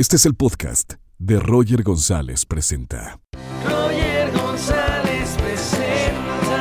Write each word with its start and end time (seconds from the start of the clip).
Este 0.00 0.16
es 0.16 0.24
el 0.24 0.34
podcast 0.34 0.94
de 1.18 1.38
Roger 1.38 1.82
González 1.82 2.46
Presenta. 2.46 3.20
Roger 3.66 4.32
González 4.32 5.36
presenta 5.36 6.56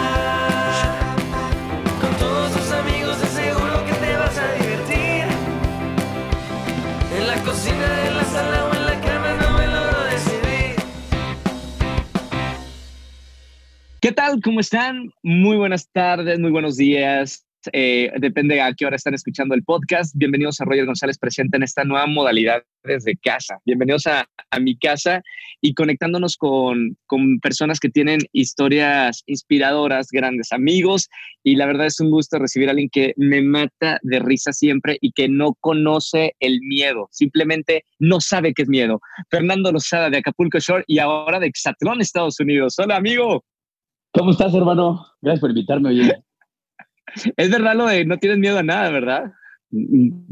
Con 2.02 2.18
todos 2.18 2.52
tus 2.52 2.70
amigos 2.74 3.22
de 3.22 3.28
seguro 3.28 3.86
que 3.86 3.94
te 3.94 4.18
vas 4.18 4.38
a 4.38 4.54
divertir 4.56 5.24
En 7.18 7.28
la 7.28 7.42
cocina, 7.46 8.08
en 8.10 8.18
la 8.18 8.26
sala 8.26 8.66
o 8.66 8.76
en 8.76 8.86
la 8.86 9.00
cama 9.00 9.34
no 9.42 9.58
me 9.58 9.68
logro 9.68 10.04
decidir 10.12 10.76
¿Qué 14.02 14.12
tal? 14.12 14.42
¿Cómo 14.42 14.60
están? 14.60 15.14
Muy 15.24 15.56
buenas 15.56 15.88
tardes, 15.90 16.38
muy 16.40 16.52
buenos 16.52 16.76
días. 16.76 17.46
Eh, 17.74 18.10
depende 18.20 18.62
a 18.62 18.74
qué 18.74 18.86
hora 18.86 18.96
están 18.96 19.14
escuchando 19.14 19.54
el 19.54 19.64
podcast. 19.64 20.16
Bienvenidos 20.16 20.62
a 20.62 20.66
Roger 20.66 20.86
González 20.86 21.18
Presenta 21.18 21.58
en 21.58 21.64
esta 21.64 21.84
nueva 21.84 22.08
modalidad 22.08 22.64
desde 22.84 23.18
casa. 23.18 23.60
Bienvenidos 23.66 24.08
a, 24.08 24.26
a 24.50 24.60
mi 24.60 24.78
casa 24.78 25.22
y 25.60 25.74
conectándonos 25.74 26.38
con, 26.38 26.98
con, 27.06 27.40
personas 27.40 27.80
que 27.82 27.90
tienen 27.90 28.20
historias 28.32 29.24
inspiradoras, 29.26 30.08
grandes 30.10 30.54
amigos. 30.54 31.10
Y 31.44 31.56
la 31.56 31.66
verdad 31.66 31.88
es 31.88 32.00
un 32.00 32.12
gusto 32.12 32.40
recibir 32.40 32.70
a 32.70 32.72
alguien 32.72 32.90
que 32.90 33.14
me 33.18 33.42
mata 33.42 34.00
de 34.04 34.20
risa 34.20 34.54
siempre 34.54 34.98
y 35.02 35.12
que 35.12 35.28
no 35.28 35.56
conoce 35.60 36.36
el 36.40 36.62
miedo. 36.62 37.10
Simplemente 37.12 37.84
no 38.00 38.22
sabe 38.22 38.54
qué 38.54 38.62
es 38.62 38.70
miedo. 38.70 39.02
Fernando 39.30 39.72
Lozada 39.72 40.10
de 40.10 40.18
Acapulco 40.18 40.60
Shore 40.60 40.86
y 40.88 41.00
ahora 41.00 41.40
de 41.40 41.48
Exatlón, 41.48 42.00
Estados 42.00 42.40
Unidos. 42.40 42.76
Hola, 42.80 42.96
amigo. 42.96 43.44
¿Cómo 44.14 44.32
estás, 44.32 44.54
hermano? 44.54 45.06
Gracias 45.22 45.42
por 45.42 45.50
invitarme, 45.50 45.90
oye. 45.90 46.24
Es 47.38 47.50
verdad 47.50 47.76
lo 47.76 47.88
de 47.88 48.06
no 48.06 48.18
tienes 48.18 48.40
miedo 48.40 48.58
a 48.58 48.64
nada, 48.64 48.90
¿verdad? 48.90 49.32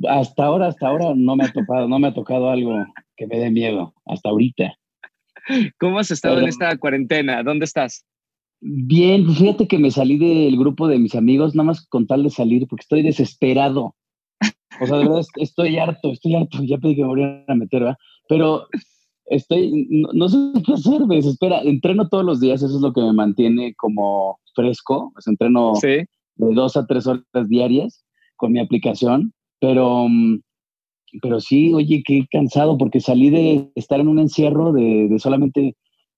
Hasta 0.09 0.45
ahora, 0.45 0.67
hasta 0.67 0.87
ahora 0.87 1.13
no 1.15 1.35
me 1.35 1.45
ha 1.45 1.51
tocado, 1.51 1.87
no 1.87 1.99
me 1.99 2.07
ha 2.07 2.13
tocado 2.13 2.49
algo 2.49 2.85
que 3.15 3.27
me 3.27 3.37
dé 3.37 3.51
miedo, 3.51 3.93
hasta 4.05 4.29
ahorita. 4.29 4.73
¿Cómo 5.79 5.99
has 5.99 6.11
estado 6.11 6.35
Pero, 6.35 6.45
en 6.45 6.49
esta 6.49 6.77
cuarentena? 6.77 7.43
¿Dónde 7.43 7.65
estás? 7.65 8.05
Bien, 8.59 9.25
pues 9.25 9.37
fíjate 9.37 9.67
que 9.67 9.77
me 9.77 9.91
salí 9.91 10.17
del 10.17 10.57
grupo 10.57 10.87
de 10.87 10.97
mis 10.97 11.15
amigos, 11.15 11.55
nada 11.55 11.67
más 11.67 11.85
con 11.87 12.07
tal 12.07 12.23
de 12.23 12.29
salir, 12.29 12.67
porque 12.67 12.81
estoy 12.81 13.03
desesperado. 13.03 13.95
O 14.81 14.85
sea, 14.85 14.97
de 14.97 15.05
verdad 15.05 15.21
estoy 15.35 15.77
harto, 15.77 16.11
estoy 16.11 16.35
harto, 16.35 16.63
ya 16.63 16.77
pedí 16.77 16.95
que 16.95 17.01
me 17.01 17.07
volvieran 17.07 17.45
a 17.47 17.55
meter, 17.55 17.81
¿verdad? 17.81 17.97
Pero 18.27 18.67
estoy, 19.25 19.87
no, 19.89 20.09
no, 20.13 20.29
sé 20.29 20.37
qué 20.65 20.73
hacer, 20.73 21.05
me 21.05 21.15
desespera. 21.15 21.61
Entreno 21.61 22.09
todos 22.09 22.25
los 22.25 22.39
días, 22.39 22.61
eso 22.61 22.75
es 22.75 22.81
lo 22.81 22.93
que 22.93 23.01
me 23.01 23.13
mantiene 23.13 23.73
como 23.75 24.39
fresco, 24.55 25.11
pues 25.13 25.27
entreno 25.27 25.75
¿Sí? 25.75 26.05
De 26.37 26.53
dos 26.53 26.77
a 26.77 26.85
tres 26.85 27.07
horas 27.07 27.23
diarias 27.47 28.05
con 28.35 28.51
mi 28.51 28.59
aplicación, 28.59 29.33
pero, 29.59 30.07
pero 31.21 31.39
sí, 31.39 31.73
oye, 31.73 32.03
qué 32.05 32.25
cansado 32.31 32.77
porque 32.77 32.99
salí 32.99 33.29
de 33.29 33.71
estar 33.75 33.99
en 33.99 34.07
un 34.07 34.19
encierro 34.19 34.71
de, 34.71 35.07
de 35.09 35.19
solamente 35.19 35.75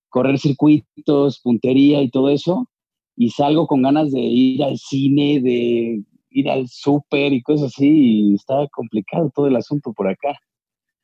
correr 0.10 0.40
circuitos, 0.40 1.40
puntería 1.42 2.02
y 2.02 2.10
todo 2.10 2.30
eso, 2.30 2.68
y 3.16 3.30
salgo 3.30 3.68
con 3.68 3.82
ganas 3.82 4.12
de 4.12 4.22
ir 4.22 4.64
al 4.64 4.78
cine, 4.78 5.40
de 5.42 6.04
ir 6.32 6.50
al 6.50 6.68
súper 6.68 7.34
y 7.34 7.42
cosas 7.42 7.74
así, 7.76 7.90
y 8.32 8.36
está 8.36 8.68
complicado 8.72 9.32
todo 9.34 9.48
el 9.48 9.56
asunto 9.56 9.94
por 9.94 10.08
acá. 10.08 10.38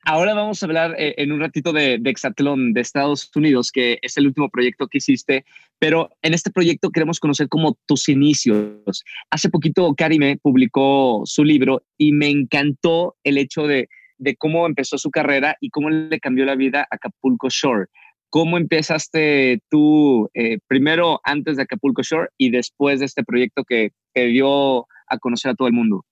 Ahora 0.07 0.35
vamos 0.35 0.61
a 0.61 0.67
hablar 0.67 0.95
eh, 0.99 1.15
en 1.17 1.31
un 1.31 1.39
ratito 1.39 1.73
de, 1.73 1.97
de 1.99 2.09
Exatlón 2.11 2.73
de 2.73 2.81
Estados 2.81 3.31
Unidos, 3.35 3.71
que 3.71 3.97
es 4.03 4.15
el 4.17 4.27
último 4.27 4.49
proyecto 4.49 4.87
que 4.87 4.99
hiciste, 4.99 5.45
pero 5.79 6.09
en 6.21 6.35
este 6.35 6.51
proyecto 6.51 6.91
queremos 6.91 7.19
conocer 7.19 7.49
como 7.49 7.75
tus 7.87 8.07
inicios. 8.07 9.03
Hace 9.31 9.49
poquito 9.49 9.95
Karime 9.95 10.37
publicó 10.37 11.23
su 11.25 11.43
libro 11.43 11.81
y 11.97 12.11
me 12.11 12.29
encantó 12.29 13.15
el 13.23 13.39
hecho 13.39 13.65
de, 13.65 13.89
cómo 14.37 14.67
empezó 14.67 14.99
su 14.99 15.09
carrera 15.09 15.57
y 15.59 15.71
cómo 15.71 15.89
le 15.89 16.19
cambió 16.19 16.45
la 16.45 16.55
vida 16.55 16.81
a 16.81 16.95
Acapulco 16.95 17.49
Shore. 17.49 17.87
¿Cómo 18.29 18.57
empezaste 18.57 19.59
tú 19.71 20.29
eh, 20.35 20.59
primero 20.67 21.19
antes 21.23 21.57
de 21.57 21.63
Acapulco 21.63 22.03
Shore 22.03 22.29
y 22.37 22.51
después 22.51 22.99
de 22.99 23.05
este 23.07 23.23
proyecto 23.23 23.63
que 23.63 23.89
te 24.13 24.25
dio 24.25 24.85
a 25.07 25.17
conocer 25.19 25.49
a 25.49 25.55
todo 25.55 25.67
el 25.67 25.73
mundo? 25.73 26.05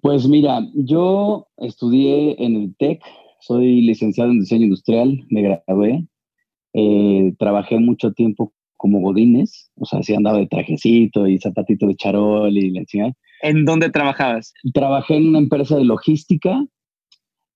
Pues 0.00 0.28
mira, 0.28 0.60
yo 0.74 1.48
estudié 1.56 2.36
en 2.44 2.56
el 2.56 2.76
TEC, 2.76 3.02
soy 3.40 3.80
licenciado 3.82 4.30
en 4.30 4.40
diseño 4.40 4.64
industrial, 4.64 5.24
me 5.28 5.42
gradué, 5.42 6.06
eh, 6.74 7.34
trabajé 7.38 7.78
mucho 7.78 8.12
tiempo 8.12 8.52
como 8.76 9.00
godines, 9.00 9.70
o 9.76 9.84
sea, 9.84 10.02
sí 10.02 10.14
andaba 10.14 10.38
de 10.38 10.46
trajecito 10.46 11.26
y 11.26 11.38
zapatito 11.38 11.86
de 11.86 11.96
charol 11.96 12.56
y 12.56 12.70
la 12.70 12.84
chingada. 12.84 13.12
¿En 13.42 13.64
dónde 13.64 13.90
trabajabas? 13.90 14.52
Trabajé 14.72 15.16
en 15.16 15.28
una 15.28 15.38
empresa 15.38 15.76
de 15.76 15.84
logística 15.84 16.64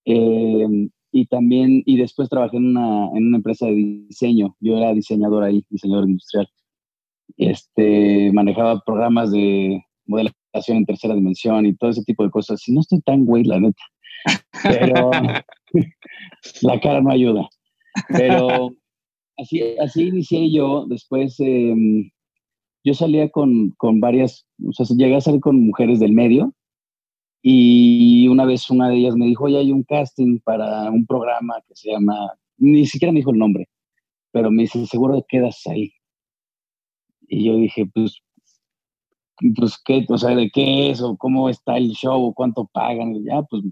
eh, 0.05 0.89
y 1.13 1.27
también, 1.27 1.83
y 1.87 1.97
después 1.97 2.29
trabajé 2.29 2.57
en 2.57 2.67
una, 2.67 3.09
en 3.17 3.27
una 3.29 3.37
empresa 3.39 3.67
de 3.67 3.75
diseño. 3.75 4.57
Yo 4.61 4.77
era 4.77 4.93
diseñador 4.93 5.45
ahí, 5.45 5.65
diseñador 5.71 6.09
industrial. 6.09 6.49
Este, 7.37 8.31
manejaba 8.33 8.83
programas 8.85 9.31
de 9.31 9.85
modelación 10.07 10.46
en 10.69 10.87
tercera 10.87 11.15
dimensión 11.15 11.67
y 11.67 11.75
todo 11.75 11.91
ese 11.91 12.05
tipo 12.05 12.25
de 12.25 12.31
cosas. 12.31 12.67
Y 12.69 12.73
no 12.73 12.81
estoy 12.81 13.01
tan 13.01 13.25
güey, 13.25 13.45
la 13.45 13.61
neta. 13.61 13.83
Pero 14.63 15.11
la 16.63 16.81
cara 16.81 17.01
no 17.01 17.11
ayuda. 17.11 17.49
Pero 18.09 18.71
así, 19.37 19.63
así 19.79 20.09
inicié 20.09 20.51
yo. 20.53 20.87
Después 20.89 21.37
eh, 21.41 21.75
yo 22.85 22.95
salía 22.95 23.29
con, 23.31 23.71
con 23.77 24.01
varias, 24.01 24.47
o 24.65 24.73
sea, 24.73 24.87
llegué 24.97 25.17
a 25.17 25.21
salir 25.21 25.41
con 25.41 25.67
mujeres 25.67 26.01
del 26.01 26.13
medio. 26.13 26.55
Y 27.43 28.27
una 28.29 28.45
vez 28.45 28.71
una 28.71 28.89
de 28.89 28.97
ellas 28.97 29.15
me 29.15 29.27
dijo, 29.27 29.45
oye, 29.45 29.59
hay 29.59 29.71
un 29.71 29.85
casting 29.85 30.41
para 30.41 30.91
un 30.91 31.07
programa 31.07 31.63
que 31.69 31.77
se 31.77 31.93
llama, 31.93 32.33
ni 32.59 32.87
siquiera 32.87 33.13
me 33.13 33.21
dijo 33.21 33.31
el 33.31 33.39
nombre, 33.39 33.69
pero 34.33 34.51
me 34.51 34.63
dice, 34.63 34.85
seguro 34.87 35.25
quedas 35.29 35.63
ahí. 35.67 35.93
Y 37.29 37.45
yo 37.45 37.57
dije, 37.57 37.87
pues, 37.87 38.21
pues, 39.57 39.79
¿qué? 39.85 40.05
O 40.09 40.19
sea, 40.19 40.35
¿de 40.35 40.51
qué 40.51 40.91
es? 40.91 41.01
¿O 41.01 41.17
cómo 41.17 41.49
está 41.49 41.77
el 41.77 41.91
show? 41.91 42.33
¿Cuánto 42.35 42.67
pagan? 42.73 43.15
Y 43.15 43.25
ya, 43.25 43.43
pues, 43.43 43.63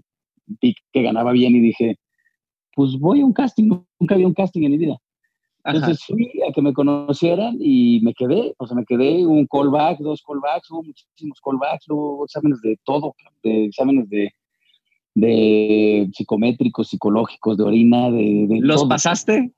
vi 0.61 0.75
que 0.91 1.01
ganaba 1.01 1.31
bien 1.31 1.55
y 1.55 1.59
dije, 1.59 1.99
pues 2.75 2.97
voy 2.99 3.21
a 3.21 3.25
un 3.25 3.33
casting. 3.33 3.71
Nunca 3.99 4.15
había 4.15 4.27
un 4.27 4.33
casting 4.33 4.63
en 4.63 4.71
mi 4.71 4.77
vida. 4.77 4.97
Entonces 5.65 5.97
Ajá. 6.03 6.13
fui 6.13 6.31
a 6.47 6.53
que 6.53 6.61
me 6.61 6.73
conocieran 6.73 7.57
y 7.59 7.99
me 8.03 8.13
quedé, 8.13 8.53
o 8.59 8.67
sea, 8.67 8.77
me 8.77 8.85
quedé 8.85 9.25
un 9.25 9.47
callback, 9.47 9.97
dos 9.97 10.21
callbacks, 10.21 10.69
hubo 10.69 10.83
muchísimos 10.83 11.41
callbacks, 11.43 11.89
hubo 11.89 12.23
exámenes 12.23 12.61
de 12.61 12.77
todo, 12.83 13.15
de 13.41 13.65
exámenes 13.65 14.07
de, 14.09 14.31
de 15.15 16.07
psicométricos, 16.13 16.89
psicológicos, 16.89 17.57
de 17.57 17.63
orina, 17.63 18.11
de... 18.11 18.45
de 18.47 18.59
¿Los 18.61 18.81
todo. 18.81 18.89
pasaste? 18.89 19.53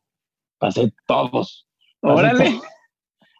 Pasé 0.60 0.94
todos. 1.08 1.68
Pasé 2.00 2.20
Órale. 2.20 2.52
todos. 2.52 2.64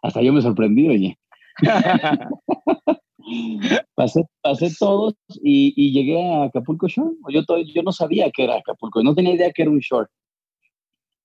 Hasta 0.02 0.20
yo 0.22 0.34
me 0.34 0.42
sorprendí, 0.42 0.88
oye. 0.88 1.17
pasé, 3.94 4.24
pasé 4.42 4.70
todos 4.78 5.14
y, 5.42 5.74
y, 5.76 5.92
llegué 5.92 6.22
a 6.22 6.44
Acapulco 6.44 6.88
Shore. 6.88 7.16
Yo, 7.30 7.44
todo, 7.44 7.58
yo 7.58 7.82
no 7.82 7.92
sabía 7.92 8.30
que 8.30 8.44
era 8.44 8.56
Acapulco, 8.56 9.02
no 9.02 9.14
tenía 9.14 9.34
idea 9.34 9.52
que 9.52 9.62
era 9.62 9.70
un 9.70 9.80
shore. 9.80 10.08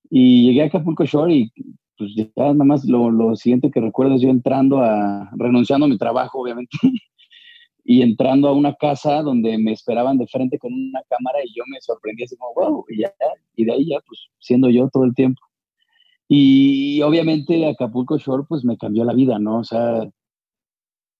Y 0.10 0.48
llegué 0.48 0.64
a 0.64 0.66
Acapulco 0.66 1.06
Shore 1.06 1.34
y 1.34 1.52
pues 1.98 2.12
ya 2.16 2.28
nada 2.36 2.54
más 2.66 2.86
lo, 2.86 3.10
lo 3.10 3.36
siguiente 3.36 3.72
que 3.72 3.80
recuerdo 3.80 4.16
es 4.16 4.22
yo 4.22 4.30
entrando 4.30 4.80
a, 4.80 5.30
renunciando 5.38 5.86
a 5.86 5.90
mi 5.90 5.98
trabajo, 5.98 6.42
obviamente, 6.42 6.78
y 7.86 8.02
entrando 8.02 8.48
a 8.48 8.54
una 8.54 8.74
casa 8.76 9.22
donde 9.22 9.58
me 9.58 9.72
esperaban 9.72 10.18
de 10.18 10.28
frente 10.28 10.58
con 10.58 10.74
una 10.74 11.02
cámara 11.10 11.40
y 11.44 11.54
yo 11.56 11.64
me 11.68 11.80
sorprendí 11.82 12.24
así 12.24 12.36
como, 12.38 12.54
wow, 12.54 12.86
y, 12.90 13.02
ya, 13.02 13.14
y 13.56 13.66
de 13.66 13.74
ahí 13.74 13.88
ya, 13.90 14.00
pues 14.06 14.28
siendo 14.40 14.70
yo 14.70 14.90
todo 14.90 15.04
el 15.06 15.14
tiempo. 15.14 15.42
Y 16.28 17.02
obviamente 17.02 17.68
Acapulco 17.68 18.18
Shore 18.18 18.46
pues 18.48 18.64
me 18.64 18.78
cambió 18.78 19.04
la 19.04 19.14
vida, 19.14 19.40
¿no? 19.40 19.60
O 19.60 19.64
sea, 19.64 20.10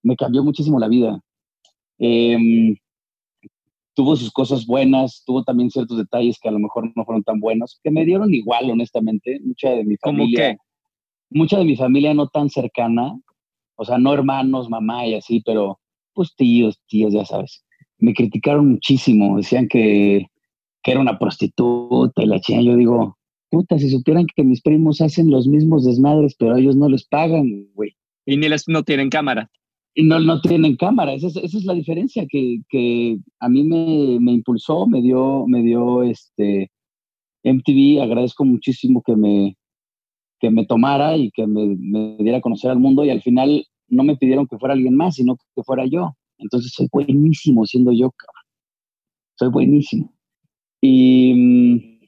me 0.04 0.16
cambió 0.16 0.44
muchísimo 0.44 0.80
la 0.80 0.88
vida. 0.88 1.20
Eh, 2.00 2.76
tuvo 3.94 4.16
sus 4.16 4.32
cosas 4.32 4.66
buenas, 4.66 5.24
tuvo 5.26 5.44
también 5.44 5.70
ciertos 5.70 5.98
detalles 5.98 6.40
que 6.40 6.50
a 6.50 6.52
lo 6.52 6.60
mejor 6.60 6.92
no 6.96 7.06
fueron 7.06 7.24
tan 7.24 7.40
buenos, 7.40 7.80
que 7.84 7.92
me 7.92 8.06
dieron 8.06 8.34
igual, 8.34 8.70
honestamente. 8.70 9.40
Mucha 9.44 9.72
de 9.72 9.84
mi 9.84 9.98
familia. 9.98 10.38
qué? 10.38 10.58
Mucha 11.30 11.58
de 11.58 11.66
mi 11.66 11.76
familia 11.76 12.14
no 12.14 12.28
tan 12.28 12.50
cercana, 12.50 13.18
o 13.76 13.86
sea, 13.86 13.98
no 13.98 14.14
hermanos, 14.14 14.70
mamá 14.70 15.08
y 15.08 15.16
así, 15.16 15.42
pero 15.44 15.80
pues 16.14 16.36
tíos, 16.36 16.80
tíos, 16.88 17.14
ya 17.14 17.26
sabes. 17.26 17.66
Me 17.98 18.14
criticaron 18.14 18.70
muchísimo, 18.70 19.38
decían 19.38 19.68
que, 19.68 20.28
que 20.84 20.92
era 20.92 21.00
una 21.00 21.18
prostituta 21.18 22.22
y 22.22 22.28
la 22.28 22.40
china. 22.40 22.62
Yo 22.62 22.76
digo, 22.76 23.18
puta, 23.50 23.80
si 23.80 23.90
supieran 23.90 24.28
que 24.36 24.44
mis 24.44 24.62
primos 24.62 25.02
hacen 25.02 25.32
los 25.32 25.48
mismos 25.48 25.86
desmadres, 25.86 26.36
pero 26.38 26.56
ellos 26.56 26.76
no 26.76 26.88
les 26.88 27.06
pagan, 27.06 27.68
güey. 27.74 27.96
Y 28.26 28.38
ni 28.38 28.48
les 28.48 28.68
no 28.68 28.84
tienen 28.84 29.10
cámara. 29.10 29.50
Y 29.96 30.04
no, 30.04 30.20
no 30.20 30.42
tienen 30.42 30.76
cámara, 30.76 31.14
esa 31.14 31.28
es, 31.28 31.36
esa 31.36 31.58
es 31.58 31.66
la 31.66 31.74
diferencia 31.74 32.26
que, 32.28 32.62
que 32.70 33.20
a 33.40 33.48
mí 33.48 33.64
me, 33.64 34.20
me, 34.20 34.32
impulsó, 34.32 34.88
me 34.88 35.02
dio, 35.02 35.46
me 35.48 35.62
dio 35.62 36.02
este 36.02 36.72
MTV, 37.44 38.02
agradezco 38.02 38.44
muchísimo 38.44 39.04
que 39.06 39.16
me, 39.16 39.56
que 40.40 40.50
me 40.50 40.66
tomara 40.66 41.16
y 41.16 41.32
que 41.32 41.46
me, 41.48 41.76
diera 42.18 42.40
a 42.40 42.42
conocer 42.42 42.72
al 42.72 42.80
mundo 42.80 43.06
y 43.06 43.10
al 43.10 43.22
final 43.22 43.66
no 43.88 44.04
me 44.04 44.18
pidieron 44.18 44.48
que 44.48 44.58
fuera 44.58 44.74
alguien 44.74 44.96
más, 44.96 45.16
sino 45.16 45.38
que 45.56 45.64
fuera 45.64 45.86
yo. 45.86 46.18
Entonces 46.38 46.74
soy 46.74 46.90
buenísimo 46.92 47.66
siendo 47.66 47.92
yo, 47.92 48.12
cabrón. 48.12 48.44
Soy 49.36 49.50
buenísimo. 49.50 50.14
Y, 50.82 52.00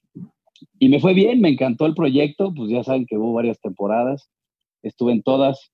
y 0.80 0.90
me 0.90 1.00
fue 1.00 1.14
bien, 1.14 1.40
me 1.40 1.50
encantó 1.50 1.86
el 1.86 1.94
proyecto, 1.94 2.54
pues 2.54 2.70
ya 2.70 2.84
saben 2.84 3.06
que 3.06 3.18
hubo 3.18 3.32
varias 3.32 3.60
temporadas, 3.62 4.30
estuve 4.84 5.14
en 5.14 5.24
todas. 5.24 5.72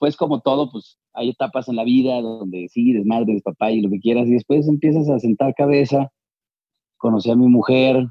Después, 0.00 0.16
como 0.16 0.40
todo, 0.40 0.70
pues 0.70 0.98
hay 1.12 1.28
etapas 1.28 1.68
en 1.68 1.76
la 1.76 1.84
vida 1.84 2.22
donde 2.22 2.68
sí, 2.70 2.94
desmadre, 2.94 3.38
papá 3.44 3.70
y 3.70 3.82
lo 3.82 3.90
que 3.90 4.00
quieras, 4.00 4.26
y 4.28 4.32
después 4.32 4.66
empiezas 4.66 5.10
a 5.10 5.18
sentar 5.18 5.52
cabeza. 5.54 6.10
Conocí 6.96 7.30
a 7.30 7.36
mi 7.36 7.48
mujer, 7.48 8.06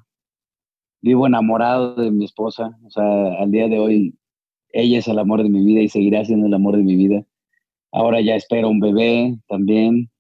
vivo 1.02 1.26
enamorado 1.26 1.96
de 1.96 2.12
mi 2.12 2.26
esposa, 2.26 2.78
o 2.86 2.92
sea, 2.92 3.42
al 3.42 3.50
día 3.50 3.68
de 3.68 3.80
hoy 3.80 4.16
ella 4.72 5.00
es 5.00 5.08
el 5.08 5.18
amor 5.18 5.42
de 5.42 5.50
mi 5.50 5.66
vida 5.66 5.82
y 5.82 5.90
seguirá 5.90 6.24
siendo 6.24 6.46
el 6.46 6.54
amor 6.54 6.78
de 6.78 6.84
mi 6.84 6.96
vida. 6.96 7.26
Ahora 7.92 8.22
ya 8.22 8.36
espero 8.36 8.70
un 8.70 8.80
bebé 8.80 9.40
también. 9.48 10.12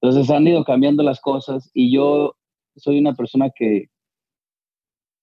Entonces 0.00 0.28
han 0.28 0.48
ido 0.48 0.64
cambiando 0.64 1.04
las 1.04 1.20
cosas 1.20 1.70
y 1.72 1.92
yo 1.92 2.34
soy 2.74 2.98
una 2.98 3.14
persona 3.14 3.50
que 3.54 3.90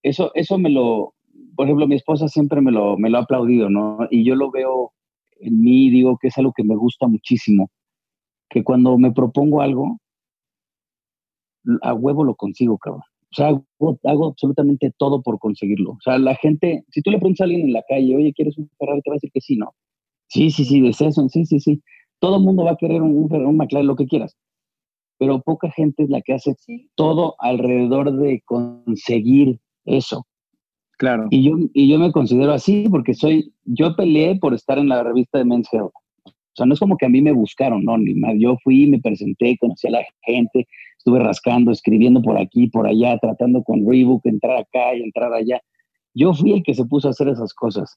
eso, 0.02 0.32
eso 0.34 0.58
me 0.58 0.70
lo, 0.70 1.14
por 1.58 1.66
ejemplo, 1.66 1.88
mi 1.88 1.96
esposa 1.96 2.30
siempre 2.30 2.62
me 2.62 2.72
lo, 2.72 2.98
me 2.98 3.10
lo 3.10 3.18
ha 3.18 3.24
aplaudido, 3.24 3.70
¿no? 3.70 4.08
Y 4.10 4.24
yo 4.24 4.36
lo 4.36 4.50
veo 4.50 4.94
en 5.40 5.62
mí, 5.62 5.90
digo 5.90 6.18
que 6.20 6.28
es 6.28 6.38
algo 6.38 6.54
que 6.56 6.64
me 6.64 6.76
gusta 6.76 7.08
muchísimo, 7.08 7.70
que 8.50 8.64
cuando 8.64 8.98
me 8.98 9.12
propongo 9.12 9.62
algo, 9.62 10.00
a 11.82 11.94
huevo 11.94 12.24
lo 12.24 12.36
consigo, 12.36 12.78
cabrón. 12.78 13.04
O 13.32 13.36
sea, 13.36 13.48
hago, 13.50 14.28
absolutamente 14.28 14.92
todo 14.98 15.22
por 15.22 15.38
conseguirlo. 15.38 15.92
O 15.92 16.02
sea, 16.02 16.18
la 16.18 16.36
gente, 16.36 16.86
si 16.90 17.02
tú 17.02 17.12
le 17.12 17.20
preguntas 17.20 17.42
a 17.42 17.44
alguien 17.46 17.68
en 17.68 17.74
la 17.74 17.84
calle, 17.88 18.16
oye, 18.16 18.34
¿quieres 18.34 18.58
un 18.58 18.70
Ferrari? 18.80 19.02
Te 19.02 19.10
va 19.10 19.16
a 19.16 19.18
decir 19.18 19.32
que 19.34 19.42
sí, 19.42 19.58
¿no? 19.58 19.74
Sí, 20.30 20.50
sí, 20.50 20.64
sí, 20.64 20.82
de 20.82 20.90
eso, 20.90 21.12
sí, 21.30 21.46
sí, 21.46 21.60
sí. 21.60 21.82
Todo 22.20 22.38
el 22.38 22.44
mundo 22.44 22.64
va 22.64 22.72
a 22.72 22.78
querer 22.78 23.02
un, 23.02 23.16
un, 23.16 23.46
un 23.46 23.58
McLaren, 23.58 23.88
lo 23.88 23.96
que 23.96 24.08
quieras. 24.08 24.36
Pero 25.20 25.42
poca 25.42 25.70
gente 25.72 26.04
es 26.04 26.10
la 26.10 26.22
que 26.22 26.34
hace 26.34 26.56
todo 26.96 27.36
alrededor 27.40 28.14
de 28.18 28.42
conseguir 28.46 29.60
eso. 29.86 30.26
Claro. 30.98 31.28
Y 31.30 31.44
yo, 31.44 31.58
y 31.74 31.88
yo 31.88 32.00
me 32.00 32.12
considero 32.12 32.54
así 32.54 32.88
porque 32.90 33.14
soy, 33.14 33.54
yo 33.66 33.96
peleé 33.96 34.38
por 34.40 34.54
estar 34.54 34.80
en 34.80 34.90
la 34.90 35.04
revista 35.04 35.38
de 35.38 35.46
Men's 35.46 35.72
Health. 35.72 35.94
O 36.26 36.58
sea, 36.58 36.66
no 36.66 36.74
es 36.74 36.80
como 36.80 36.98
que 36.98 37.06
a 37.06 37.10
mí 37.10 37.22
me 37.22 37.34
buscaron, 37.34 37.84
no, 37.84 38.00
ni 38.00 38.16
más. 38.16 38.34
Yo 38.40 38.58
fui, 38.64 38.88
me 38.88 39.00
presenté, 39.00 39.58
conocí 39.60 39.88
a 39.88 39.92
la 39.92 40.04
gente, 40.24 40.68
estuve 40.98 41.20
rascando, 41.20 41.72
escribiendo 41.72 42.20
por 42.22 42.40
aquí, 42.40 42.68
por 42.68 42.88
allá, 42.88 43.18
tratando 43.20 43.62
con 43.62 43.88
Reebok, 43.88 44.26
entrar 44.26 44.58
acá 44.58 44.96
y 44.96 45.04
entrar 45.04 45.32
allá. 45.34 45.62
Yo 46.16 46.34
fui 46.34 46.54
el 46.54 46.64
que 46.64 46.74
se 46.74 46.84
puso 46.86 47.08
a 47.08 47.12
hacer 47.12 47.28
esas 47.28 47.54
cosas. 47.54 47.96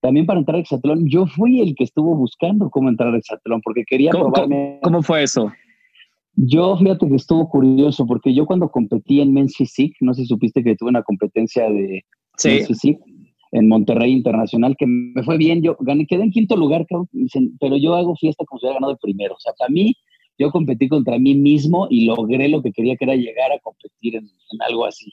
También 0.00 0.26
para 0.26 0.40
entrar 0.40 0.56
a 0.56 0.60
Exatlón, 0.60 1.08
yo 1.08 1.26
fui 1.26 1.60
el 1.60 1.76
que 1.76 1.84
estuvo 1.84 2.16
buscando 2.16 2.68
cómo 2.68 2.88
entrar 2.88 3.14
a 3.14 3.16
Exatlón, 3.16 3.60
porque 3.62 3.84
quería 3.86 4.10
¿Cómo, 4.10 4.32
probarme. 4.32 4.80
¿Cómo, 4.82 5.00
fue 5.00 5.22
eso? 5.22 5.52
Yo, 6.34 6.76
fíjate 6.76 7.08
que 7.08 7.14
estuvo 7.14 7.48
curioso, 7.48 8.04
porque 8.06 8.34
yo 8.34 8.44
cuando 8.44 8.68
competí 8.70 9.20
en 9.20 9.32
Men's 9.32 9.56
Physique, 9.56 9.96
no 10.00 10.12
sé 10.12 10.22
si 10.22 10.26
supiste 10.26 10.64
que 10.64 10.74
tuve 10.74 10.90
una 10.90 11.04
competencia 11.04 11.70
de 11.70 12.04
sí. 12.36 12.48
Men's 12.48 12.68
Physique 12.68 13.14
en 13.54 13.68
Monterrey 13.68 14.10
Internacional, 14.10 14.76
que 14.76 14.84
me 14.86 15.22
fue 15.22 15.38
bien, 15.38 15.62
yo 15.62 15.76
quedé 15.76 16.24
en 16.24 16.32
quinto 16.32 16.56
lugar, 16.56 16.86
pero 17.60 17.76
yo 17.76 17.94
hago 17.94 18.16
fiesta 18.16 18.44
como 18.44 18.58
si 18.58 18.66
hubiera 18.66 18.80
ganado 18.80 18.94
el 18.94 18.98
primero. 18.98 19.34
O 19.34 19.38
sea, 19.40 19.52
para 19.56 19.70
mí, 19.70 19.96
yo 20.36 20.50
competí 20.50 20.88
contra 20.88 21.20
mí 21.20 21.36
mismo 21.36 21.86
y 21.88 22.06
logré 22.06 22.48
lo 22.48 22.62
que 22.62 22.72
quería, 22.72 22.96
que 22.96 23.04
era 23.04 23.14
llegar 23.14 23.52
a 23.52 23.60
competir 23.60 24.16
en, 24.16 24.28
algo 24.58 24.86
así. 24.86 25.12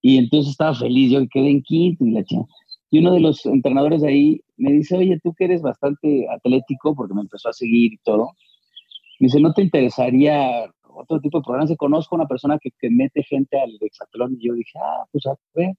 Y 0.00 0.18
entonces 0.18 0.52
estaba 0.52 0.76
feliz, 0.76 1.10
yo 1.10 1.26
quedé 1.28 1.50
en 1.50 1.62
quinto 1.62 2.04
y 2.04 2.12
la 2.12 2.22
chingada. 2.22 2.48
Y 2.88 3.00
uno 3.00 3.14
de 3.14 3.20
los 3.20 3.44
entrenadores 3.44 4.04
ahí 4.04 4.40
me 4.56 4.70
dice, 4.70 4.96
oye, 4.96 5.18
tú 5.20 5.34
que 5.34 5.46
eres 5.46 5.60
bastante 5.60 6.28
atlético, 6.28 6.94
porque 6.94 7.14
me 7.14 7.22
empezó 7.22 7.48
a 7.48 7.52
seguir 7.52 7.94
y 7.94 7.98
todo, 8.04 8.30
me 9.18 9.26
dice, 9.26 9.40
¿no 9.40 9.52
te 9.52 9.62
interesaría 9.62 10.72
otro 10.84 11.20
tipo 11.20 11.38
de 11.38 11.44
programas? 11.44 11.76
Conozco 11.76 12.14
a 12.14 12.18
una 12.18 12.28
persona 12.28 12.60
que, 12.60 12.70
que 12.78 12.90
mete 12.90 13.24
gente 13.24 13.60
al 13.60 13.76
hexatlón 13.80 14.36
y 14.38 14.46
yo 14.46 14.54
dije, 14.54 14.78
ah, 14.78 15.04
pues 15.10 15.26
a 15.26 15.34
ver. 15.54 15.74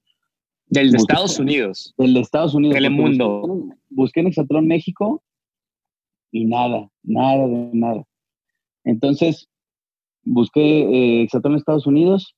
Del 0.71 0.91
de 0.91 0.97
Estados 0.99 1.37
Unidos. 1.37 1.93
Del 1.97 2.13
de 2.13 2.21
Estados 2.21 2.53
Unidos. 2.55 2.75
Telemundo. 2.75 3.41
Busqué, 3.41 3.75
busqué 3.89 4.19
en 4.21 4.27
Hexatlón 4.27 4.67
México 4.67 5.21
y 6.31 6.45
nada, 6.45 6.89
nada 7.03 7.45
de 7.45 7.69
nada. 7.73 8.03
Entonces, 8.85 9.49
busqué 10.23 10.61
eh, 10.61 11.23
Hexatlón 11.23 11.57
Estados 11.57 11.85
Unidos, 11.85 12.37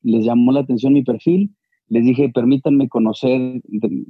les 0.00 0.24
llamó 0.24 0.52
la 0.52 0.60
atención 0.60 0.94
mi 0.94 1.02
perfil, 1.02 1.54
les 1.88 2.06
dije, 2.06 2.30
permítanme 2.30 2.88
conocer, 2.88 3.60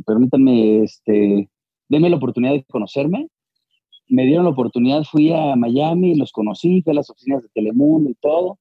permítanme, 0.06 0.84
este, 0.84 1.50
denme 1.88 2.08
la 2.08 2.16
oportunidad 2.16 2.52
de 2.52 2.64
conocerme. 2.64 3.26
Me 4.06 4.26
dieron 4.26 4.44
la 4.44 4.52
oportunidad, 4.52 5.02
fui 5.02 5.32
a 5.32 5.56
Miami, 5.56 6.14
los 6.14 6.30
conocí, 6.30 6.82
fui 6.82 6.92
a 6.92 6.94
las 6.94 7.10
oficinas 7.10 7.42
de 7.42 7.48
Telemundo 7.52 8.10
y 8.10 8.14
todo. 8.14 8.60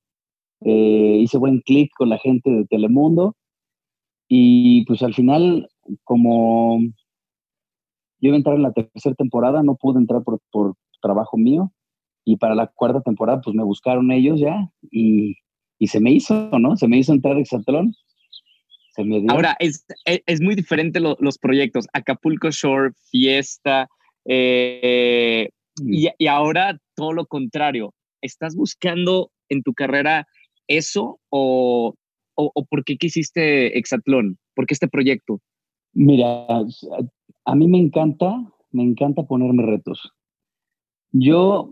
Eh, 0.62 1.20
hice 1.22 1.38
buen 1.38 1.60
clic 1.60 1.92
con 1.96 2.10
la 2.10 2.18
gente 2.18 2.50
de 2.50 2.66
Telemundo. 2.66 3.36
Y 4.32 4.86
pues 4.86 5.02
al 5.02 5.16
final, 5.16 5.68
como 6.04 6.80
yo 8.20 8.28
iba 8.28 8.36
a 8.36 8.38
entrar 8.38 8.56
en 8.56 8.62
la 8.62 8.72
tercera 8.72 9.16
temporada, 9.16 9.64
no 9.64 9.76
pude 9.76 10.00
entrar 10.00 10.24
por, 10.24 10.40
por 10.52 10.76
trabajo 11.02 11.36
mío. 11.36 11.74
Y 12.24 12.38
para 12.38 12.54
la 12.54 12.68
cuarta 12.68 13.02
temporada, 13.02 13.42
pues 13.42 13.56
me 13.56 13.64
buscaron 13.64 14.12
ellos 14.12 14.40
ya 14.40 14.70
y, 14.92 15.36
y 15.80 15.88
se 15.88 16.00
me 16.00 16.12
hizo, 16.12 16.50
¿no? 16.60 16.76
Se 16.76 16.88
me 16.88 16.98
hizo 16.98 17.12
entrar 17.12 17.38
a 17.38 17.40
Exatlón. 17.40 17.96
Se 18.94 19.04
me 19.04 19.20
dio. 19.20 19.32
Ahora, 19.32 19.56
es, 19.60 19.84
es 20.06 20.42
muy 20.42 20.54
diferente 20.54 21.00
lo, 21.00 21.18
los 21.20 21.40
proyectos. 21.40 21.88
Acapulco 21.94 22.52
Shore, 22.52 22.94
Fiesta, 23.10 23.90
eh, 24.26 25.50
mm. 25.82 25.94
y, 25.94 26.08
y 26.20 26.28
ahora 26.28 26.78
todo 26.96 27.14
lo 27.14 27.26
contrario. 27.26 27.96
¿Estás 28.22 28.56
buscando 28.56 29.32
en 29.48 29.64
tu 29.64 29.74
carrera 29.74 30.28
eso 30.68 31.20
o, 31.30 31.96
o, 32.40 32.52
o 32.54 32.66
por 32.66 32.84
qué 32.86 32.98
quisiste 32.98 33.78
Exatlón? 33.78 34.38
¿Por 34.56 34.66
qué 34.66 34.74
este 34.74 34.88
proyecto? 34.88 35.42
Mira, 35.94 36.48
a 37.46 37.56
mí 37.56 37.68
me 37.68 37.80
encanta, 37.80 38.36
me 38.72 38.84
encanta 38.84 39.24
ponerme 39.24 39.64
retos. 39.64 40.12
Yo, 41.12 41.70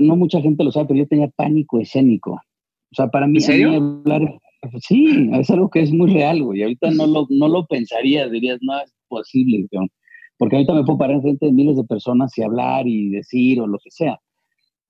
no 0.00 0.16
mucha 0.16 0.40
gente 0.40 0.64
lo 0.64 0.72
sabe, 0.72 0.86
pero 0.88 0.98
yo 0.98 1.06
tenía 1.06 1.28
pánico 1.28 1.80
escénico. 1.80 2.32
O 2.32 2.94
sea, 2.94 3.08
para 3.08 3.26
mí, 3.26 3.38
¿En 3.38 3.42
serio? 3.42 3.70
mí 3.70 3.76
hablar, 3.76 4.38
sí, 4.80 5.30
es 5.32 5.48
algo 5.50 5.70
que 5.70 5.80
es 5.80 5.92
muy 5.92 6.10
real, 6.12 6.42
güey. 6.42 6.62
Ahorita 6.62 6.90
no 6.90 7.06
lo, 7.06 7.26
no 7.30 7.48
lo 7.48 7.66
pensaría, 7.66 8.28
dirías, 8.28 8.58
no 8.60 8.78
es 8.80 8.92
posible, 9.08 9.66
güey. 9.70 9.88
porque 10.36 10.56
ahorita 10.56 10.74
me 10.74 10.84
puedo 10.84 10.98
parar 10.98 11.16
enfrente 11.16 11.46
de 11.46 11.52
miles 11.52 11.76
de 11.76 11.84
personas 11.84 12.36
y 12.36 12.42
hablar 12.42 12.86
y 12.86 13.10
decir 13.10 13.60
o 13.60 13.66
lo 13.66 13.78
que 13.78 13.90
sea. 13.90 14.18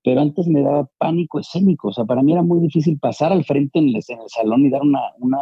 Pero 0.03 0.21
antes 0.21 0.47
me 0.47 0.61
daba 0.61 0.89
pánico 0.97 1.39
escénico, 1.39 1.87
o 1.89 1.93
sea, 1.93 2.05
para 2.05 2.21
mí 2.21 2.33
era 2.33 2.41
muy 2.41 2.59
difícil 2.59 2.99
pasar 2.99 3.31
al 3.31 3.45
frente 3.45 3.79
en 3.79 3.89
el, 3.89 3.95
en 4.07 4.21
el 4.21 4.29
salón 4.29 4.65
y 4.65 4.69
dar 4.69 4.81
una, 4.81 4.99
una 5.19 5.39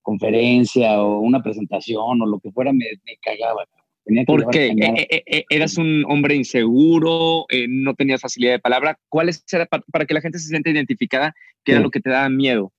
conferencia 0.00 1.02
o 1.02 1.20
una 1.20 1.42
presentación 1.42 2.22
o 2.22 2.26
lo 2.26 2.38
que 2.40 2.50
fuera, 2.50 2.72
me, 2.72 2.86
me 3.04 3.16
cagaba. 3.20 3.64
Tenía 4.04 4.22
que 4.22 4.26
¿Por 4.26 4.50
qué? 4.50 4.68
Eh, 4.68 5.06
eh, 5.10 5.22
eh, 5.26 5.44
¿Eras 5.48 5.78
un 5.78 6.04
hombre 6.08 6.34
inseguro? 6.34 7.44
Eh, 7.50 7.66
¿No 7.68 7.94
tenías 7.94 8.20
facilidad 8.20 8.52
de 8.52 8.58
palabra? 8.58 8.98
¿Cuál 9.08 9.28
es, 9.28 9.44
era 9.52 9.66
para, 9.66 9.84
para 9.92 10.06
que 10.06 10.14
la 10.14 10.20
gente 10.20 10.38
se 10.38 10.48
sienta 10.48 10.70
identificada? 10.70 11.34
¿Qué 11.64 11.72
sí. 11.72 11.72
era 11.72 11.80
lo 11.80 11.90
que 11.90 12.00
te 12.00 12.10
daba 12.10 12.28
miedo? 12.28 12.72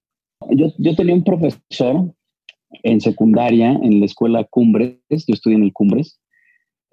Yo, 0.50 0.67
yo 0.77 0.96
tenía 0.96 1.13
un 1.13 1.24
profesor 1.24 2.13
en 2.82 3.00
secundaria, 3.00 3.72
en 3.84 4.00
la 4.00 4.05
escuela 4.05 4.43
Cumbres, 4.43 4.98
yo 5.10 5.34
estudié 5.34 5.58
en 5.58 5.63
el 5.63 5.74
Cumbres, 5.74 6.20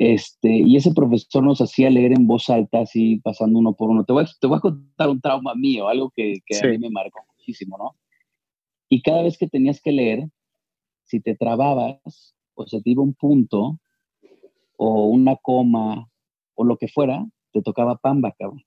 este, 0.01 0.49
y 0.49 0.77
ese 0.77 0.95
profesor 0.95 1.45
nos 1.45 1.61
hacía 1.61 1.91
leer 1.91 2.13
en 2.13 2.27
voz 2.27 2.49
alta, 2.49 2.81
así 2.81 3.19
pasando 3.19 3.59
uno 3.59 3.75
por 3.75 3.91
uno. 3.91 4.03
Te 4.03 4.15
voy 4.15 4.25
a, 4.25 4.29
te 4.41 4.47
voy 4.47 4.57
a 4.57 4.61
contar 4.61 5.11
un 5.11 5.21
trauma 5.21 5.55
mío, 5.55 5.89
algo 5.89 6.11
que, 6.17 6.37
que 6.47 6.55
sí. 6.55 6.67
a 6.67 6.71
mí 6.71 6.79
me 6.79 6.89
marcó 6.89 7.21
muchísimo, 7.37 7.77
¿no? 7.77 7.95
Y 8.89 9.03
cada 9.03 9.23
vez 9.23 9.37
que 9.37 9.47
tenías 9.47 9.83
que 9.83 9.93
leer, 9.93 10.27
si 11.05 11.21
te 11.21 11.37
trababas 11.37 12.35
o 12.55 12.67
se 12.67 12.81
te 12.81 12.89
iba 12.89 13.03
un 13.03 13.13
punto 13.13 13.79
o 14.79 15.05
una 15.09 15.37
coma 15.37 16.09
o 16.55 16.65
lo 16.65 16.79
que 16.79 16.89
fuera, 16.89 17.27
te 17.53 17.61
tocaba 17.61 17.99
pamba, 17.99 18.33
cabrón. 18.39 18.65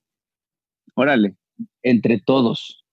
Órale. 0.93 1.35
Entre 1.81 2.21
todos. 2.21 2.85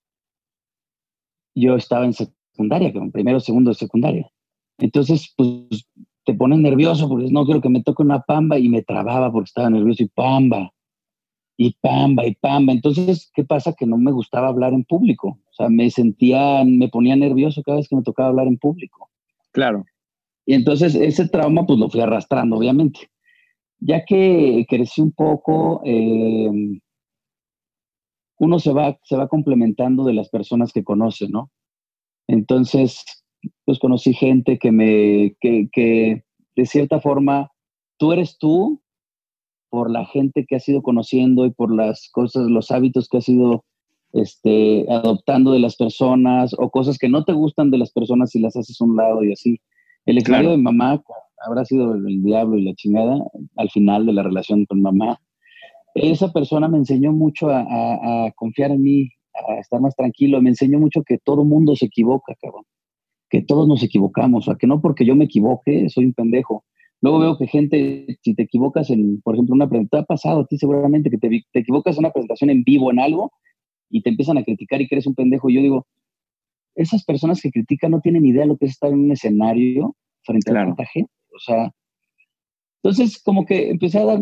Yo 1.55 1.77
estaba 1.77 2.07
en 2.07 2.15
secundaria, 2.15 2.91
cabrón, 2.91 3.13
primero, 3.13 3.39
segundo 3.39 3.73
de 3.73 3.75
secundaria. 3.75 4.33
Entonces, 4.79 5.31
pues 5.37 5.87
te 6.31 6.37
pones 6.37 6.61
nervioso 6.61 7.09
porque 7.09 7.29
no 7.29 7.45
quiero 7.45 7.61
que 7.61 7.69
me 7.69 7.83
toque 7.83 8.05
una 8.05 8.21
pamba 8.21 8.57
y 8.57 8.69
me 8.69 8.83
trababa 8.83 9.33
porque 9.33 9.49
estaba 9.49 9.69
nervioso 9.69 10.05
y 10.05 10.09
pamba. 10.09 10.73
Y 11.57 11.77
pamba 11.81 12.25
y 12.25 12.37
pamba. 12.37 12.73
Entonces, 12.73 13.33
¿qué 13.35 13.45
pasa? 13.45 13.75
Que 13.77 13.85
no 13.85 13.99
me 13.99 14.13
gustaba 14.13 14.47
hablar 14.47 14.73
en 14.73 14.85
público. 14.85 15.41
O 15.51 15.53
sea, 15.53 15.69
me 15.69 15.91
sentía, 15.91 16.63
me 16.65 16.89
ponía 16.89 17.17
nervioso 17.17 17.63
cada 17.65 17.79
vez 17.79 17.89
que 17.89 17.97
me 17.97 18.03
tocaba 18.03 18.29
hablar 18.29 18.47
en 18.47 18.59
público. 18.59 19.11
Claro. 19.51 19.85
Y 20.47 20.55
entonces 20.55 20.95
ese 20.95 21.29
trauma 21.29 21.67
pues 21.67 21.81
lo 21.81 21.91
fui 21.91 22.01
arrastrando, 22.01 22.57
obviamente. 22.57 23.11
Ya 23.81 24.05
que 24.05 24.65
crecí 24.69 25.01
un 25.01 25.11
poco, 25.11 25.83
eh, 25.85 26.49
uno 28.39 28.59
se 28.61 28.73
va, 28.73 28.97
se 29.03 29.17
va 29.17 29.27
complementando 29.27 30.05
de 30.05 30.15
las 30.15 30.29
personas 30.29 30.73
que 30.73 30.85
conoce, 30.85 31.29
¿no? 31.29 31.51
Entonces, 32.29 33.05
pues 33.65 33.79
conocí 33.79 34.15
gente 34.15 34.59
que 34.59 34.73
me, 34.73 35.37
que, 35.41 35.69
que 35.73 36.25
de 36.57 36.67
cierta 36.67 37.01
forma, 37.01 37.51
tú 37.99 38.13
eres 38.13 38.37
tú 38.39 38.83
por 39.71 39.91
la 39.91 40.05
gente 40.05 40.45
que 40.47 40.57
has 40.57 40.69
ido 40.69 40.83
conociendo 40.83 41.47
y 41.47 41.51
por 41.51 41.75
las 41.75 42.11
cosas, 42.13 42.51
los 42.51 42.71
hábitos 42.71 43.09
que 43.09 43.19
has 43.19 43.29
ido 43.29 43.65
este, 44.13 44.85
adoptando 44.91 45.53
de 45.53 45.61
las 45.61 45.77
personas 45.77 46.55
o 46.59 46.71
cosas 46.71 46.99
que 46.99 47.09
no 47.09 47.25
te 47.25 47.33
gustan 47.33 47.71
de 47.71 47.79
las 47.79 47.93
personas 47.93 48.35
y 48.35 48.41
las 48.41 48.57
haces 48.57 48.81
a 48.81 48.85
un 48.85 48.97
lado 48.97 49.23
y 49.23 49.33
así. 49.33 49.61
El 50.07 50.19
extraño 50.19 50.51
de 50.51 50.57
mamá 50.57 51.01
habrá 51.47 51.65
sido 51.65 51.95
el, 51.95 52.23
diablo 52.23 52.59
y 52.59 52.65
la 52.65 52.75
chingada 52.75 53.19
al 53.57 53.71
final 53.71 54.07
de 54.07 54.13
la 54.13 54.23
relación 54.23 54.67
con 54.67 54.83
mamá. 54.83 55.21
Esa 55.95 56.33
persona 56.33 56.69
me 56.69 56.79
enseñó 56.79 57.13
mucho 57.13 57.51
a, 57.51 57.61
a 57.61 58.33
confiar 58.33 58.73
en 58.73 58.83
mí, 58.83 59.09
a 59.49 59.59
estar 59.59 59.81
más 59.81 59.95
tranquilo. 59.95 60.41
Me 60.41 60.51
enseñó 60.51 60.79
mucho 60.79 61.03
que 61.05 61.19
todo 61.19 61.45
mundo 61.45 61.77
se 61.77 61.87
equivoca, 61.87 62.35
cabrón. 62.41 62.65
Que 63.31 63.43
todos 63.43 63.67
nos 63.69 63.83
equivocamos. 63.83 64.45
O 64.45 64.51
sea, 64.51 64.57
que 64.57 64.67
no 64.67 64.81
porque 64.81 65.07
yo 65.07 65.17
me 65.17 65.25
equivoque 65.25 65.89
soy 65.89 66.07
un 66.07 66.15
pendejo. 66.15 66.65
Luego 67.01 67.19
veo 67.19 67.39
que 67.39 67.47
gente, 67.47 68.19
si 68.23 68.35
te 68.35 68.43
equivocas 68.43 68.91
en, 68.91 69.23
por 69.23 69.35
ejemplo, 69.35 69.55
una 69.55 69.69
presentación, 69.69 70.03
ha 70.03 70.07
pasado 70.07 70.41
a 70.41 70.47
ti 70.47 70.59
seguramente 70.59 71.11
que 71.11 71.17
te, 71.17 71.29
te, 71.51 71.61
equivocas 71.61 71.97
en 71.97 72.01
una 72.01 72.13
presentación 72.13 72.51
en 72.51 72.63
vivo 72.63 72.91
en 72.91 73.01
algo 73.01 73.33
y 73.89 74.03
te 74.03 74.11
empiezan 74.11 74.37
a 74.37 74.45
criticar 74.45 74.83
y 74.83 74.89
que 74.89 74.97
eres 74.97 75.07
un 75.07 75.15
pendejo. 75.15 75.49
Y 75.49 75.55
yo 75.55 75.63
digo, 75.63 75.87
esas 76.75 77.05
personas 77.05 77.41
que 77.41 77.51
critican 77.51 77.93
no 77.93 78.01
tienen 78.01 78.27
idea 78.27 78.43
de 78.43 78.49
lo 78.49 78.59
que 78.59 78.67
es 78.67 78.73
estar 78.73 78.91
en 78.91 79.01
un 79.01 79.13
escenario 79.13 79.97
frente 80.25 80.51
a 80.51 80.55
tanta 80.55 80.85
gente. 80.85 81.11
O 81.35 81.39
sea, 81.39 81.73
entonces 82.83 83.23
como 83.23 83.47
que 83.47 83.71
empecé 83.71 83.99
a, 83.99 84.05
dar, 84.05 84.21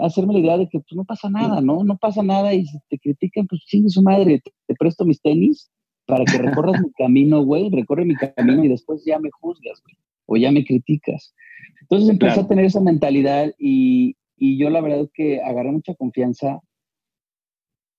a 0.00 0.06
hacerme 0.06 0.34
la 0.34 0.40
idea 0.40 0.58
de 0.58 0.68
que 0.68 0.80
pues, 0.80 0.94
no 0.94 1.04
pasa 1.04 1.30
nada, 1.30 1.60
¿no? 1.60 1.82
No 1.84 1.96
pasa 1.96 2.22
nada 2.22 2.52
y 2.54 2.66
si 2.66 2.78
te 2.88 2.98
critican, 2.98 3.46
pues 3.46 3.62
sigue 3.66 3.88
su 3.88 4.02
madre, 4.02 4.40
te, 4.44 4.52
te 4.66 4.74
presto 4.74 5.04
mis 5.04 5.20
tenis 5.20 5.70
para 6.12 6.26
que 6.26 6.36
recorras 6.36 6.78
mi 6.78 6.92
camino, 6.92 7.42
güey, 7.42 7.70
recorre 7.70 8.04
mi 8.04 8.14
camino 8.14 8.62
y 8.62 8.68
después 8.68 9.02
ya 9.02 9.18
me 9.18 9.30
juzgas, 9.30 9.82
güey, 9.82 9.96
o 10.26 10.36
ya 10.36 10.52
me 10.52 10.62
criticas. 10.62 11.34
Entonces 11.80 12.10
empecé 12.10 12.40
a 12.40 12.46
tener 12.46 12.66
esa 12.66 12.82
mentalidad 12.82 13.50
y, 13.58 14.14
y, 14.36 14.58
yo 14.58 14.68
la 14.68 14.82
verdad 14.82 15.08
que 15.14 15.40
agarré 15.40 15.72
mucha 15.72 15.94
confianza 15.94 16.60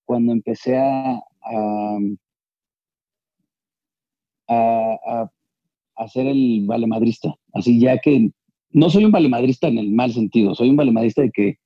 cuando 0.05 0.31
empecé 0.31 0.77
a, 0.77 1.23
a, 1.41 1.97
a, 4.47 5.31
a 5.95 6.07
ser 6.07 6.27
el 6.27 6.65
valemadrista. 6.67 7.33
Así 7.51 7.79
ya 7.79 7.97
que 7.97 8.29
no 8.69 8.91
soy 8.91 9.05
un 9.05 9.11
valemadrista 9.11 9.69
en 9.69 9.79
el 9.79 9.91
mal 9.91 10.13
sentido, 10.13 10.53
soy 10.53 10.69
un 10.69 10.75
valemadrista 10.75 11.23
de 11.23 11.31
que 11.31 11.57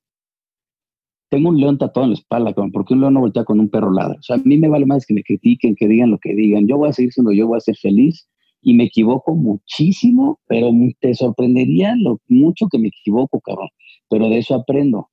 tengo 1.28 1.50
un 1.50 1.60
león 1.60 1.78
tatuado 1.78 2.04
en 2.04 2.10
la 2.10 2.18
espalda, 2.18 2.54
porque 2.72 2.94
un 2.94 3.00
león 3.00 3.14
no 3.14 3.20
voltea 3.20 3.44
con 3.44 3.60
un 3.60 3.68
perro 3.68 3.92
ladra. 3.92 4.16
O 4.18 4.22
sea, 4.22 4.36
a 4.36 4.38
mí 4.38 4.56
me 4.56 4.68
vale 4.68 4.86
más 4.86 5.06
que 5.06 5.14
me 5.14 5.22
critiquen, 5.22 5.76
que 5.76 5.86
digan 5.86 6.10
lo 6.10 6.18
que 6.18 6.34
digan. 6.34 6.66
Yo 6.66 6.78
voy 6.78 6.88
a 6.88 6.92
seguir 6.92 7.12
siendo 7.12 7.32
yo, 7.32 7.46
voy 7.46 7.58
a 7.58 7.60
ser 7.60 7.76
feliz 7.76 8.28
y 8.62 8.74
me 8.74 8.84
equivoco 8.84 9.34
muchísimo, 9.34 10.40
pero 10.46 10.70
te 11.00 11.14
sorprendería 11.14 11.94
lo 11.96 12.20
mucho 12.28 12.66
que 12.68 12.78
me 12.78 12.88
equivoco, 12.88 13.40
cabrón. 13.40 13.68
Pero 14.08 14.28
de 14.28 14.38
eso 14.38 14.54
aprendo. 14.54 15.10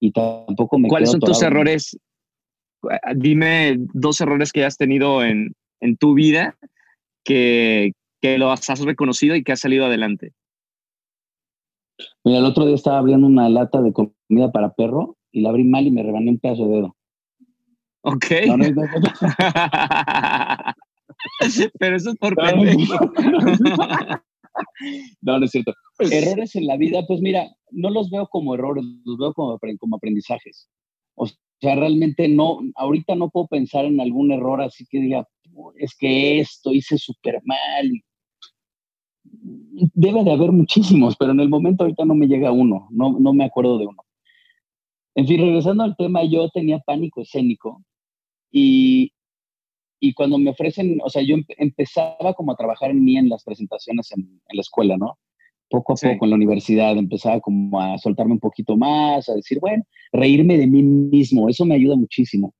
Y 0.00 0.12
tampoco 0.12 0.78
me 0.78 0.88
¿Cuáles 0.88 1.10
son 1.10 1.20
tus 1.20 1.42
errores? 1.42 1.98
Dime 3.16 3.76
dos 3.94 4.20
errores 4.20 4.52
que 4.52 4.64
has 4.64 4.76
tenido 4.76 5.24
en, 5.24 5.54
en 5.80 5.96
tu 5.96 6.12
vida 6.12 6.58
que, 7.24 7.92
que 8.20 8.36
los 8.36 8.68
has 8.68 8.80
reconocido 8.80 9.34
y 9.34 9.42
que 9.42 9.52
has 9.52 9.60
salido 9.60 9.86
adelante. 9.86 10.32
Mira, 12.22 12.38
el 12.38 12.44
otro 12.44 12.66
día 12.66 12.74
estaba 12.74 12.98
abriendo 12.98 13.26
una 13.26 13.48
lata 13.48 13.80
de 13.80 13.92
comida 13.92 14.52
para 14.52 14.74
perro 14.74 15.16
y 15.34 15.40
la 15.40 15.50
abrí 15.50 15.64
mal 15.64 15.86
y 15.86 15.90
me 15.90 16.02
rebané 16.02 16.30
un 16.30 16.38
pedazo 16.38 16.66
de 16.68 16.76
dedo. 16.76 16.96
Ok. 18.02 18.26
No, 18.46 18.56
no, 18.56 18.64
Pero 21.78 21.96
eso 21.96 22.10
es 22.10 22.16
por 22.16 22.36
no, 22.36 22.64
no, 25.22 25.38
no 25.38 25.44
es 25.44 25.50
cierto. 25.50 25.72
Errores 25.98 26.54
en 26.54 26.66
la 26.66 26.76
vida, 26.76 27.04
pues 27.06 27.20
mira, 27.20 27.48
no 27.72 27.90
los 27.90 28.10
veo 28.10 28.28
como 28.28 28.54
errores, 28.54 28.84
los 29.04 29.18
veo 29.18 29.32
como, 29.32 29.58
como 29.80 29.96
aprendizajes. 29.96 30.68
O 31.16 31.26
sea, 31.60 31.74
realmente 31.74 32.28
no, 32.28 32.60
ahorita 32.76 33.16
no 33.16 33.30
puedo 33.30 33.48
pensar 33.48 33.86
en 33.86 34.00
algún 34.00 34.30
error 34.30 34.62
así 34.62 34.86
que 34.88 35.00
diga, 35.00 35.26
es 35.78 35.96
que 35.98 36.38
esto 36.38 36.72
hice 36.72 36.96
súper 36.96 37.40
mal. 37.44 37.90
Debe 39.94 40.22
de 40.22 40.32
haber 40.32 40.52
muchísimos, 40.52 41.16
pero 41.16 41.32
en 41.32 41.40
el 41.40 41.48
momento 41.48 41.82
ahorita 41.82 42.04
no 42.04 42.14
me 42.14 42.28
llega 42.28 42.52
uno, 42.52 42.86
no, 42.90 43.18
no 43.18 43.32
me 43.32 43.44
acuerdo 43.44 43.78
de 43.78 43.86
uno. 43.86 44.04
En 45.14 45.26
fin, 45.26 45.40
regresando 45.40 45.84
al 45.84 45.96
tema, 45.96 46.24
yo 46.24 46.48
tenía 46.50 46.80
pánico 46.80 47.22
escénico 47.22 47.82
y, 48.50 49.12
y 50.00 50.12
cuando 50.12 50.38
me 50.38 50.50
ofrecen, 50.50 50.98
o 51.02 51.08
sea, 51.08 51.22
yo 51.22 51.36
empezaba 51.56 52.34
como 52.34 52.52
a 52.52 52.56
trabajar 52.56 52.90
en 52.90 53.04
mí 53.04 53.16
en 53.16 53.28
las 53.28 53.44
presentaciones 53.44 54.10
en, 54.12 54.40
la 54.52 54.60
escuela, 54.60 54.96
¿no? 54.96 55.18
Poco 55.70 55.94
a 55.94 55.96
poco 55.96 56.26
en 56.26 56.30
la 56.30 56.36
universidad 56.36 56.96
empezaba 56.96 57.40
como 57.40 57.80
a 57.80 57.96
soltarme 57.98 58.34
un 58.34 58.40
poquito 58.40 58.76
más, 58.76 59.28
a 59.28 59.34
decir, 59.34 59.58
bueno, 59.60 59.84
reírme 60.12 60.58
de 60.58 60.66
mí 60.66 60.82
mismo, 60.82 61.48
eso 61.48 61.64
me 61.64 61.74
ayuda 61.74 61.96
muchísimo. 61.96 62.54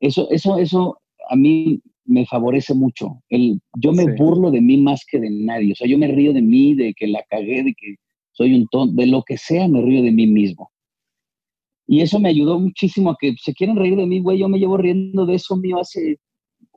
Eso, 0.00 0.28
eso, 0.30 0.58
eso 0.58 0.98
a 1.28 1.36
mí 1.36 1.80
me 2.04 2.26
favorece 2.26 2.74
mucho. 2.74 3.22
El, 3.28 3.60
yo 3.78 3.92
me 3.92 4.14
burlo 4.14 4.50
de 4.50 4.60
mí 4.60 4.76
más 4.76 5.04
que 5.08 5.20
de 5.20 5.30
nadie, 5.30 5.72
o 5.72 5.76
sea, 5.76 5.86
yo 5.86 5.98
me 5.98 6.08
río 6.08 6.32
de 6.32 6.42
mí, 6.42 6.74
de 6.74 6.94
que 6.94 7.06
la 7.06 7.22
cagué, 7.28 7.62
de 7.62 7.74
que 7.74 7.96
soy 8.32 8.54
un 8.54 8.66
tonto, 8.68 8.94
de 9.00 9.06
lo 9.06 9.22
que 9.22 9.38
sea, 9.38 9.68
me 9.68 9.82
río 9.82 10.02
de 10.02 10.12
mí 10.12 10.26
mismo. 10.26 10.70
Y 11.86 12.00
eso 12.00 12.18
me 12.18 12.28
ayudó 12.28 12.58
muchísimo 12.58 13.10
a 13.10 13.16
que 13.18 13.34
se 13.40 13.54
quieren 13.54 13.76
reír 13.76 13.96
de 13.96 14.06
mí, 14.06 14.20
güey, 14.20 14.38
yo 14.38 14.48
me 14.48 14.58
llevo 14.58 14.76
riendo 14.76 15.24
de 15.24 15.34
eso 15.34 15.56
mío 15.56 15.78
hace 15.78 16.18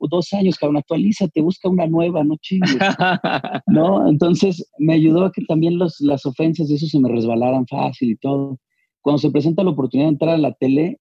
dos 0.07 0.31
años, 0.33 0.57
cabrón, 0.57 0.77
actualízate, 0.77 1.41
busca 1.41 1.67
una 1.69 1.87
nueva, 1.87 2.23
no 2.23 2.35
chingues. 2.37 2.77
¿No? 3.67 4.07
Entonces 4.07 4.69
me 4.77 4.93
ayudó 4.93 5.25
a 5.25 5.31
que 5.31 5.43
también 5.45 5.77
los, 5.77 5.99
las 5.99 6.25
ofensas 6.25 6.69
de 6.69 6.75
eso 6.75 6.87
se 6.87 6.99
me 6.99 7.09
resbalaran 7.09 7.67
fácil 7.67 8.11
y 8.11 8.15
todo. 8.15 8.59
Cuando 9.01 9.17
se 9.17 9.31
presenta 9.31 9.63
la 9.63 9.71
oportunidad 9.71 10.07
de 10.07 10.13
entrar 10.13 10.35
a 10.35 10.37
la 10.37 10.53
tele, 10.53 10.99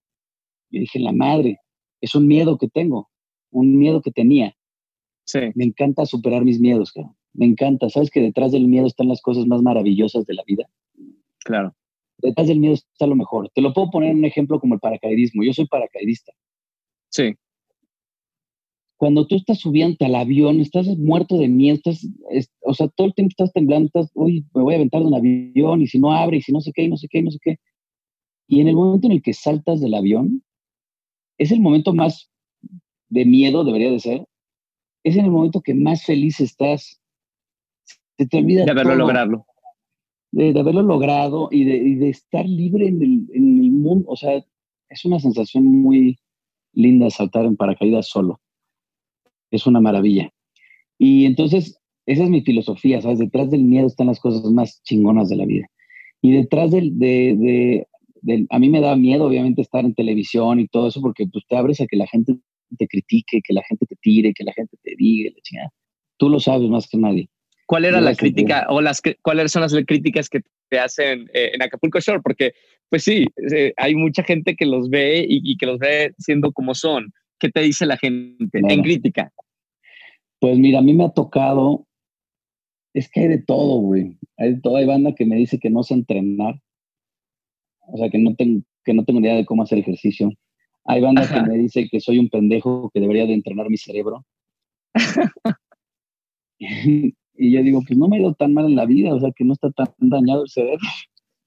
yo 0.71 0.81
dije, 0.81 0.99
la 0.99 1.13
madre, 1.13 1.59
es 2.01 2.15
un 2.15 2.27
miedo 2.27 2.59
que 2.59 2.69
tengo, 2.69 3.09
un 3.51 3.79
miedo 3.79 4.01
que 4.03 4.11
tenía. 4.11 4.55
Sí. 5.25 5.41
Me 5.55 5.65
encanta 5.65 6.07
superar 6.07 6.45
mis 6.45 6.61
miedos, 6.61 6.93
cabrón. 6.93 7.15
Me 7.35 7.47
encanta. 7.47 7.89
¿Sabes 7.89 8.11
que 8.11 8.21
detrás 8.21 8.53
del 8.53 8.67
miedo 8.67 8.87
están 8.87 9.09
las 9.09 9.21
cosas 9.21 9.47
más 9.47 9.63
maravillosas 9.63 10.25
de 10.27 10.35
la 10.35 10.43
vida? 10.47 10.69
Claro. 11.45 11.75
Detrás 12.19 12.49
del 12.49 12.61
miedo 12.61 12.75
está 12.75 13.07
lo 13.07 13.17
mejor. 13.17 13.51
Te 13.55 13.63
lo 13.63 13.73
puedo 13.73 13.91
poner 13.91 14.11
en 14.11 14.19
un 14.19 14.25
ejemplo 14.25 14.61
como 14.61 14.75
el 14.75 14.81
paracaidismo. 14.81 15.45
Yo 15.45 15.53
soy 15.53 15.67
paracaidista. 15.67 16.33
Sí 17.11 17.35
cuando 18.99 19.27
tú 19.29 19.37
estás 19.37 19.61
subiendo 19.61 19.97
al 20.05 20.17
avión, 20.17 20.61
estás 20.61 20.87
muerto 20.99 21.39
de 21.39 21.47
miedo, 21.47 21.77
estás, 21.77 22.07
o 22.63 22.75
sea, 22.75 22.89
todo 22.89 23.07
el 23.07 23.15
tiempo 23.15 23.31
estás 23.31 23.53
temblando, 23.53 23.87
estás, 23.87 24.11
uy, 24.15 24.45
me 24.53 24.63
voy 24.63 24.75
a 24.75 24.77
aventar 24.77 25.01
de 25.01 25.07
un 25.07 25.15
avión 25.15 25.81
y 25.81 25.87
si 25.87 26.01
no 26.01 26.13
abre 26.13 26.39
y 26.39 26.43
si 26.43 26.53
no 26.53 26.61
sé 26.61 26.73
qué, 26.75 26.83
y 26.83 26.89
no 26.89 26.97
sé 26.97 27.07
qué, 27.09 27.19
y 27.19 27.23
no 27.23 27.31
sé 27.31 27.39
qué. 27.41 27.59
Y 28.49 28.61
en 28.61 28.67
el 28.67 28.75
momento 28.75 29.07
en 29.07 29.13
el 29.13 29.23
que 29.23 29.35
saltas 29.35 29.81
del 29.81 29.95
avión, 29.95 30.43
es 31.39 31.53
el 31.53 31.61
momento 31.61 31.95
más 31.95 32.29
de 33.09 33.25
miedo, 33.25 33.63
debería 33.63 33.93
de 33.93 34.01
ser, 34.01 34.27
es 35.05 35.17
en 35.17 35.27
el 35.27 35.31
momento 35.31 35.61
que 35.61 35.75
más 35.75 36.05
feliz 36.05 36.41
estás. 36.41 37.01
Se 38.19 38.27
te 38.27 38.39
olvida. 38.39 38.65
De 38.65 38.73
haberlo 38.73 38.97
logrado. 38.97 39.47
De, 40.31 40.59
haberlo 40.59 40.83
logrado 40.83 41.49
y 41.51 41.65
de, 41.65 42.09
estar 42.09 42.47
libre 42.47 42.89
en 42.89 43.03
el, 43.03 43.71
mundo. 43.71 44.07
O 44.09 44.17
sea, 44.17 44.45
es 44.89 45.05
una 45.05 45.19
sensación 45.21 45.65
muy 45.65 46.19
linda 46.73 47.11
saltar 47.11 47.45
en 47.45 47.57
paracaídas 47.57 48.09
solo 48.09 48.41
es 49.51 49.67
una 49.67 49.81
maravilla. 49.81 50.31
Y 50.99 51.25
entonces, 51.25 51.81
esa 52.07 52.25
es 52.25 52.31
mi 52.31 52.43
filosofía, 52.43 53.01
¿sabes? 53.01 53.19
Detrás 53.19 53.51
del 53.51 53.65
miedo 53.65 53.87
están 53.87 54.09
las 54.09 54.21
cosas 54.21 54.45
más 54.51 54.83
chingonas 54.83 55.29
de 55.29 55.37
la 55.37 55.47
vida. 55.47 55.67
Y 56.23 56.33
detrás 56.33 56.71
del, 56.71 56.99
de, 56.99 57.87
de, 58.23 58.47
a 58.51 58.59
mí 58.59 58.69
me 58.69 58.81
da 58.81 58.97
miedo, 58.97 59.27
obviamente, 59.27 59.63
estar 59.63 59.85
en 59.85 59.95
televisión 59.95 60.61
y 60.61 60.69
todo 60.69 60.89
eso, 60.89 61.01
porque 61.01 61.27
pues 61.27 61.45
te 61.49 61.57
abres 61.57 61.81
a 61.81 61.87
que 61.87 61.97
la 61.97 62.07
gente 62.07 62.39
te 62.77 62.87
critique, 62.89 63.41
que 63.43 63.55
la 63.55 63.63
gente 63.63 63.87
te 63.87 63.97
tire, 63.97 64.33
que 64.35 64.45
la 64.45 64.53
gente 64.53 64.77
te 64.83 64.95
diga, 64.97 65.31
la 65.35 65.43
chingada. 65.43 65.73
Tú 66.17 66.29
lo 66.29 66.41
sabes 66.41 66.69
más 66.69 66.89
que 66.89 66.99
nadie. 66.99 67.29
¿Cuál 67.69 67.85
era 67.85 68.01
la 68.01 68.15
crítica 68.15 68.65
o 68.71 68.81
las 68.81 69.03
cuáles 69.21 69.53
son 69.53 69.61
las 69.61 69.75
críticas 69.87 70.31
que 70.31 70.41
te 70.71 70.79
hacen 70.79 71.29
eh, 71.35 71.51
en 71.53 71.61
Acapulco 71.61 72.01
Shore? 72.01 72.23
Porque, 72.23 72.55
pues 72.89 73.05
sí, 73.05 73.27
eh, 73.55 73.75
hay 73.77 73.95
mucha 73.95 74.23
gente 74.23 74.57
que 74.57 74.65
los 74.65 74.89
ve 74.89 75.27
y, 75.29 75.43
y, 75.45 75.55
que 75.59 75.67
los 75.67 75.79
ve 75.79 76.15
siendo 76.17 76.51
como 76.51 76.75
son. 76.75 77.13
¿Qué 77.39 77.51
te 77.51 77.61
dice 77.61 77.85
la 77.85 77.99
gente 77.99 78.49
en 78.55 78.83
crítica? 78.83 79.31
Pues 80.41 80.57
mira, 80.57 80.79
a 80.79 80.83
mí 80.83 80.95
me 80.95 81.05
ha 81.05 81.11
tocado, 81.11 81.87
es 82.95 83.11
que 83.11 83.21
hay 83.21 83.29
de 83.29 83.43
todo, 83.43 83.81
güey. 83.81 84.17
Hay 84.39 84.55
de 84.55 84.61
todo. 84.63 84.77
Hay 84.77 84.87
banda 84.87 85.15
que 85.15 85.27
me 85.27 85.37
dice 85.37 85.59
que 85.59 85.69
no 85.69 85.83
sé 85.83 85.93
entrenar. 85.93 86.59
O 87.81 87.99
sea, 87.99 88.09
que 88.09 88.17
no, 88.17 88.35
tengo, 88.35 88.63
que 88.83 88.95
no 88.95 89.05
tengo 89.05 89.21
idea 89.21 89.35
de 89.35 89.45
cómo 89.45 89.63
hacer 89.63 89.77
ejercicio. 89.77 90.31
Hay 90.87 91.03
banda 91.03 91.29
que 91.29 91.43
me 91.43 91.59
dice 91.59 91.87
que 91.91 92.01
soy 92.01 92.19
un 92.19 92.31
pendejo 92.31 92.91
que 92.95 93.01
debería 93.01 93.27
de 93.27 93.35
entrenar 93.35 93.69
mi 93.69 93.77
cerebro. 93.77 94.25
y 97.39 97.53
yo 97.53 97.63
digo, 97.63 97.83
pues 97.87 97.99
no 97.99 98.09
me 98.09 98.17
ha 98.17 98.21
ido 98.21 98.35
tan 98.35 98.53
mal 98.53 98.67
en 98.67 98.77
la 98.77 98.85
vida, 98.85 99.15
o 99.15 99.21
sea, 99.21 99.31
que 99.31 99.45
no 99.45 99.55
está 99.55 99.71
tan 99.71 99.89
dañado 100.01 100.43
el 100.43 100.49
cerebro. 100.49 100.87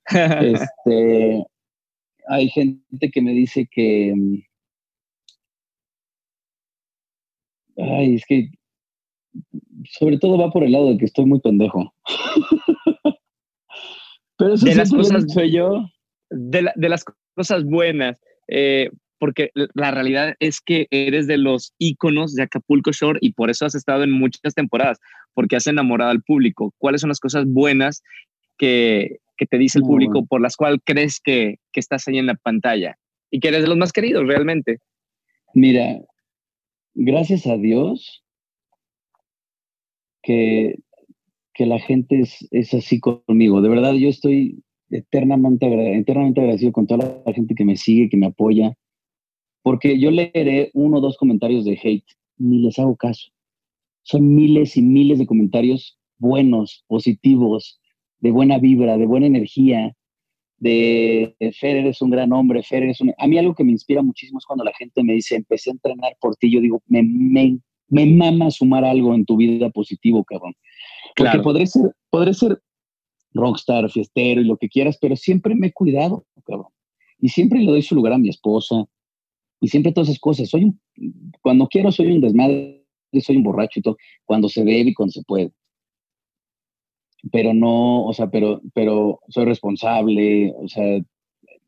este, 0.08 1.44
hay 2.28 2.50
gente 2.50 3.12
que 3.12 3.22
me 3.22 3.34
dice 3.34 3.68
que, 3.70 4.14
Ay, 7.78 8.16
es 8.16 8.26
que 8.26 8.50
sobre 9.90 10.18
todo 10.18 10.38
va 10.38 10.52
por 10.52 10.64
el 10.64 10.72
lado 10.74 10.90
de 10.90 10.98
que 10.98 11.06
estoy 11.06 11.26
muy 11.26 11.40
pendejo. 11.40 11.94
Pero 14.38 14.54
eso 14.54 14.66
de 14.66 14.76
las 14.76 14.92
cosas 14.92 15.26
soy 15.32 15.52
yo. 15.52 15.86
De, 16.30 16.72
las 16.90 17.06
cosas 17.36 17.64
buenas. 17.64 18.18
Eh, 18.48 18.90
porque 19.22 19.52
la 19.54 19.92
realidad 19.92 20.34
es 20.40 20.62
que 20.62 20.88
eres 20.90 21.28
de 21.28 21.38
los 21.38 21.76
íconos 21.78 22.34
de 22.34 22.42
Acapulco 22.42 22.92
Shore 22.92 23.20
y 23.22 23.34
por 23.34 23.52
eso 23.52 23.68
has 23.68 23.76
estado 23.76 24.02
en 24.02 24.12
muchas 24.12 24.56
temporadas, 24.56 24.98
porque 25.36 25.56
has 25.56 25.68
enamorado 25.68 26.10
al 26.10 26.24
público. 26.24 26.74
¿Cuáles 26.80 27.02
son 27.02 27.10
las 27.10 27.20
cosas 27.20 27.46
buenas 27.46 28.02
que, 28.58 29.20
que 29.38 29.46
te 29.46 29.60
dice 29.60 29.78
el 29.78 29.84
público 29.84 30.26
por 30.26 30.42
las 30.42 30.56
cuales 30.56 30.80
crees 30.84 31.20
que, 31.24 31.60
que 31.72 31.80
estás 31.80 32.08
ahí 32.08 32.18
en 32.18 32.26
la 32.26 32.34
pantalla 32.34 32.98
y 33.30 33.40
que 33.40 33.50
eres 33.50 33.62
de 33.62 33.68
los 33.68 33.78
más 33.78 33.94
queridos 33.94 34.26
realmente? 34.26 34.80
Mira, 35.54 36.00
gracias 36.96 37.46
a 37.46 37.58
Dios 37.58 38.24
que, 40.24 40.80
que 41.54 41.68
la 41.68 41.78
gente 41.78 42.22
es, 42.22 42.48
es, 42.50 42.74
así 42.74 43.00
conmigo. 43.00 43.62
De 43.62 43.70
verdad, 43.70 43.94
yo 43.94 44.10
estoy 44.10 44.64
eternamente, 44.90 45.68
eternamente 45.96 46.42
agradecido 46.42 46.72
con 46.72 46.88
toda 46.88 47.22
la 47.24 47.34
gente 47.34 47.54
que 47.54 47.66
me 47.66 47.78
sigue, 47.78 48.10
que 48.10 48.18
me 48.18 48.26
apoya, 48.26 48.76
porque 49.64 50.00
yo 50.00 50.12
leeré 50.12 50.72
uno 50.74 50.98
o 50.98 51.02
dos 51.02 51.18
comentarios 51.18 51.66
de 51.66 51.80
hate, 51.82 52.18
ni 52.38 52.60
les 52.60 52.80
hago 52.80 52.96
caso. 52.96 53.32
Son 54.04 54.36
miles 54.36 54.78
y 54.78 54.82
miles 54.82 55.20
de 55.20 55.28
comentarios 55.28 56.00
buenos, 56.18 56.84
positivos, 56.88 57.80
de 58.20 58.32
buena 58.32 58.60
vibra, 58.60 58.98
de 58.98 59.06
buena 59.06 59.26
energía, 59.26 59.96
de, 60.62 61.36
Fer, 61.60 61.78
eres 61.78 62.02
un 62.02 62.12
gran 62.12 62.32
hombre, 62.32 62.62
Fer, 62.62 62.84
eres 62.84 63.02
un... 63.02 63.14
A 63.18 63.28
mí 63.28 63.38
algo 63.38 63.56
que 63.56 63.64
me 63.64 63.72
inspira 63.72 64.04
muchísimo 64.04 64.38
es 64.38 64.46
cuando 64.46 64.64
la 64.64 64.74
gente 64.74 65.04
me 65.04 65.14
dice, 65.14 65.36
empecé 65.36 65.72
a 65.72 65.74
entrenar 65.74 66.16
por 66.22 66.36
ti, 66.36 66.52
yo 66.52 66.62
digo, 66.62 66.82
me, 66.88 67.02
me, 67.04 67.58
me 67.88 68.06
mama 68.06 68.52
sumar 68.52 68.86
algo 68.86 69.16
en 69.16 69.26
tu 69.26 69.38
vida 69.38 69.70
positivo, 69.72 70.24
cabrón. 70.24 70.54
Porque 71.16 71.40
podré 71.40 71.66
ser, 71.66 71.92
podré 72.12 72.34
ser 72.36 72.62
rockstar, 73.34 73.90
fiestero 73.90 74.42
y 74.42 74.46
lo 74.46 74.58
que 74.58 74.70
quieras, 74.70 74.98
pero 75.02 75.16
siempre 75.16 75.56
me 75.56 75.68
he 75.68 75.74
cuidado, 75.74 76.26
cabrón. 76.46 76.72
Y 77.20 77.30
siempre 77.30 77.60
le 77.60 77.72
doy 77.72 77.82
su 77.82 77.96
lugar 77.96 78.14
a 78.14 78.18
mi 78.20 78.30
esposa, 78.30 78.86
y 79.62 79.68
siempre 79.68 79.94
todas 79.94 80.10
esas 80.10 80.20
cosas. 80.20 80.50
Soy 80.50 80.66
un, 80.66 80.82
cuando 81.42 81.68
quiero 81.68 81.92
soy 81.92 82.12
un 82.12 82.20
desmadre, 82.20 82.84
soy 83.22 83.38
un 83.38 83.44
borracho 83.44 83.80
y 83.80 83.84
todo, 83.84 83.98
cuando 84.26 84.50
se 84.50 84.66
debe 84.66 84.90
y 84.90 84.94
cuando 84.94 85.14
se 85.14 85.24
puede. 85.24 85.52
Pero 87.32 87.54
no, 87.54 88.06
o 88.06 88.14
sea, 88.14 88.30
pero, 88.30 88.62
pero 88.74 89.20
soy 89.30 89.46
responsable, 89.46 90.52
o 90.58 90.68
sea, 90.68 91.00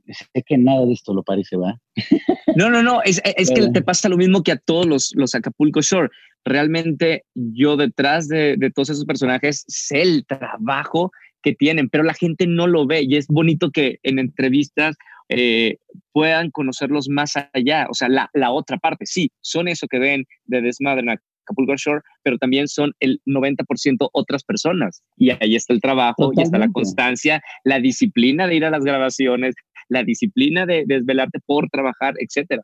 sé 0.07 0.43
que 0.45 0.57
nada 0.57 0.85
de 0.88 0.93
esto 0.93 1.13
lo 1.13 1.23
parece, 1.23 1.55
¿va? 1.55 1.79
No, 2.55 2.69
no, 2.69 2.83
no, 2.83 3.01
es, 3.01 3.19
es 3.23 3.50
que 3.50 3.69
te 3.69 3.81
pasa 3.81 4.09
lo 4.09 4.17
mismo 4.17 4.43
que 4.43 4.51
a 4.51 4.57
todos 4.57 4.85
los, 4.85 5.12
los 5.15 5.33
Acapulco 5.33 5.81
Shore. 5.81 6.09
Realmente 6.45 7.23
yo 7.33 7.77
detrás 7.77 8.27
de, 8.27 8.57
de 8.57 8.69
todos 8.69 8.91
esos 8.91 9.05
personajes 9.05 9.63
sé 9.67 10.03
el 10.03 10.23
trabajo 10.25 11.12
que 11.41 11.55
tienen, 11.55 11.89
pero 11.89 12.03
la 12.03 12.13
gente 12.13 12.45
no 12.45 12.67
lo 12.67 12.85
ve 12.85 13.03
y 13.07 13.15
es 13.15 13.27
bonito 13.27 13.71
que 13.71 13.97
en 14.03 14.19
entrevistas 14.19 14.97
eh, 15.30 15.77
puedan 16.12 16.51
conocerlos 16.51 17.10
más 17.10 17.34
allá, 17.53 17.88
o 17.89 17.94
sea, 17.94 18.10
la, 18.10 18.30
la, 18.34 18.51
otra 18.51 18.77
parte, 18.77 19.06
sí, 19.06 19.32
son 19.42 19.68
eso 19.68 19.88
que 19.88 20.00
ven 20.00 20.25
de 20.46 20.62
Desmadre 20.62 21.01
en 21.01 21.10
Acapulco 21.10 21.75
Shore, 21.75 22.01
pero 22.24 22.38
también 22.38 22.68
son 22.68 22.94
el 23.00 23.22
90% 23.25 24.10
otras 24.13 24.44
personas. 24.44 25.03
Y 25.18 25.32
ahí 25.32 25.56
está 25.56 25.74
el 25.74 25.82
trabajo, 25.82 26.32
y 26.36 26.42
está 26.42 26.58
la 26.58 26.72
constancia, 26.72 27.42
la 27.63 27.80
disciplina 27.80 28.48
de 28.48 28.56
ir 28.56 28.65
a 28.65 28.70
las 28.70 28.84
grabaciones, 28.84 29.56
la 29.89 30.03
disciplina 30.03 30.65
de, 30.65 30.84
desvelarte 30.86 31.39
por 31.46 31.70
trabajar, 31.70 32.13
etcétera. 32.20 32.63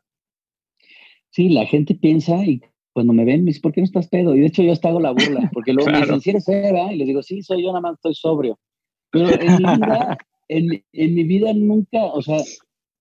Sí, 1.30 1.48
la 1.48 1.66
gente 1.66 1.94
piensa 1.94 2.44
y 2.44 2.60
cuando 2.92 3.12
me 3.12 3.24
ven 3.24 3.44
me 3.44 3.50
dice, 3.50 3.60
¿por 3.60 3.72
qué 3.72 3.80
no 3.80 3.84
estás 3.84 4.08
pedo? 4.08 4.34
Y 4.34 4.40
de 4.40 4.46
hecho 4.46 4.62
yo 4.62 4.72
hasta 4.72 4.88
hago 4.88 5.00
la 5.00 5.12
burla, 5.12 5.48
porque 5.52 5.72
luego 5.72 5.90
me 5.90 6.00
dicen, 6.00 6.20
¿si 6.20 6.30
eres 6.30 6.92
Y 6.92 6.96
les 6.96 7.06
digo, 7.06 7.22
sí, 7.22 7.42
soy 7.42 7.62
yo, 7.62 7.68
nada 7.68 7.80
más 7.80 7.94
estoy 7.94 8.14
sobrio. 8.14 8.58
Pero 9.10 9.28
en 9.30 9.56
mi 9.56 9.64
vida 9.64 10.18
en, 10.50 10.84
en, 10.92 11.14
mi 11.14 11.24
vida 11.24 11.52
nunca, 11.54 12.04
o 12.06 12.20
sea, 12.20 12.38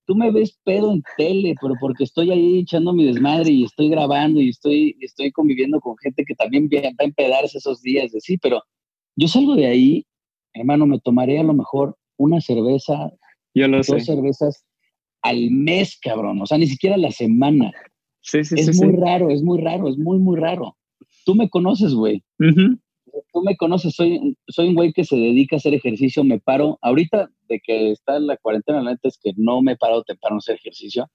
tú 0.06 0.15
me 0.15 0.32
ves 0.32 0.58
pedo 0.63 0.94
en 0.94 1.01
tele, 1.18 1.56
pero 1.60 1.74
porque 1.82 2.03
estoy 2.03 2.29
ahí 2.29 2.60
echando 2.60 2.94
mi 2.94 3.06
desmadre 3.06 3.51
y 3.51 3.63
estoy 3.63 3.89
grabando 3.89 4.39
y 4.39 4.50
estoy, 4.50 4.96
estoy 5.01 5.32
conviviendo 5.32 5.79
con 5.79 5.98
gente 5.98 6.24
que 6.25 6.36
también 6.36 6.70
va 6.72 6.89
a 7.00 7.03
empedarse 7.03 7.58
esos 7.58 7.82
días 7.82 8.12
de 8.12 8.22
sí, 8.22 8.38
pero 8.38 8.62
yo 9.15 9.27
salgo 9.27 9.56
de 9.56 9.65
ahí, 9.65 10.06
hermano, 10.53 10.86
me 10.86 11.00
tomaré 11.00 11.39
a 11.39 11.43
lo 11.43 11.54
mejor 11.54 11.97
una 12.17 12.39
cerveza, 12.39 13.12
yo 13.56 13.67
lo 13.67 13.78
dos 13.78 13.88
sé. 13.88 14.00
cervezas 14.02 14.63
al 15.23 15.50
mes, 15.50 16.00
cabrón, 16.00 16.41
o 16.41 16.45
sea, 16.45 16.60
ni 16.60 16.67
siquiera 16.67 16.97
la 16.97 17.12
semana. 17.12 17.71
Sí, 18.21 18.43
sí, 18.43 18.56
es 18.58 18.78
sí, 18.78 18.86
muy 18.86 18.95
raro, 18.95 19.32
es 19.32 19.41
muy 19.41 19.60
raro, 19.60 19.89
es 19.89 19.97
muy, 19.97 20.19
muy 20.19 20.39
raro. 20.39 20.78
Tú 21.26 21.34
me 21.34 21.50
conoces, 21.50 21.93
güey. 21.93 22.23
Uh 22.39 22.45
-huh 22.45 22.80
tú 23.34 23.41
me 23.41 23.56
conoces, 23.58 23.95
soy, 23.95 24.36
soy 24.48 24.69
un 24.69 24.76
güey 24.76 24.93
que 24.93 25.04
se 25.04 25.15
dedica 25.15 25.56
a 25.56 25.58
hacer 25.58 25.74
ejercicio, 25.74 26.24
me 26.24 26.39
paro, 26.39 26.78
ahorita 26.82 27.30
de 27.48 27.60
que 27.60 27.91
está 27.91 28.17
en 28.17 28.28
la 28.28 28.38
cuarentena, 28.38 28.82
la 28.82 28.91
neta 28.91 29.08
es 29.08 29.19
que 29.22 29.34
no 29.38 29.62
me 29.62 29.74
he 29.74 29.78
parado 29.78 30.04
temprano 30.04 30.36
a 30.36 30.39
hacer 30.39 30.56
ejercicio, 30.56 31.08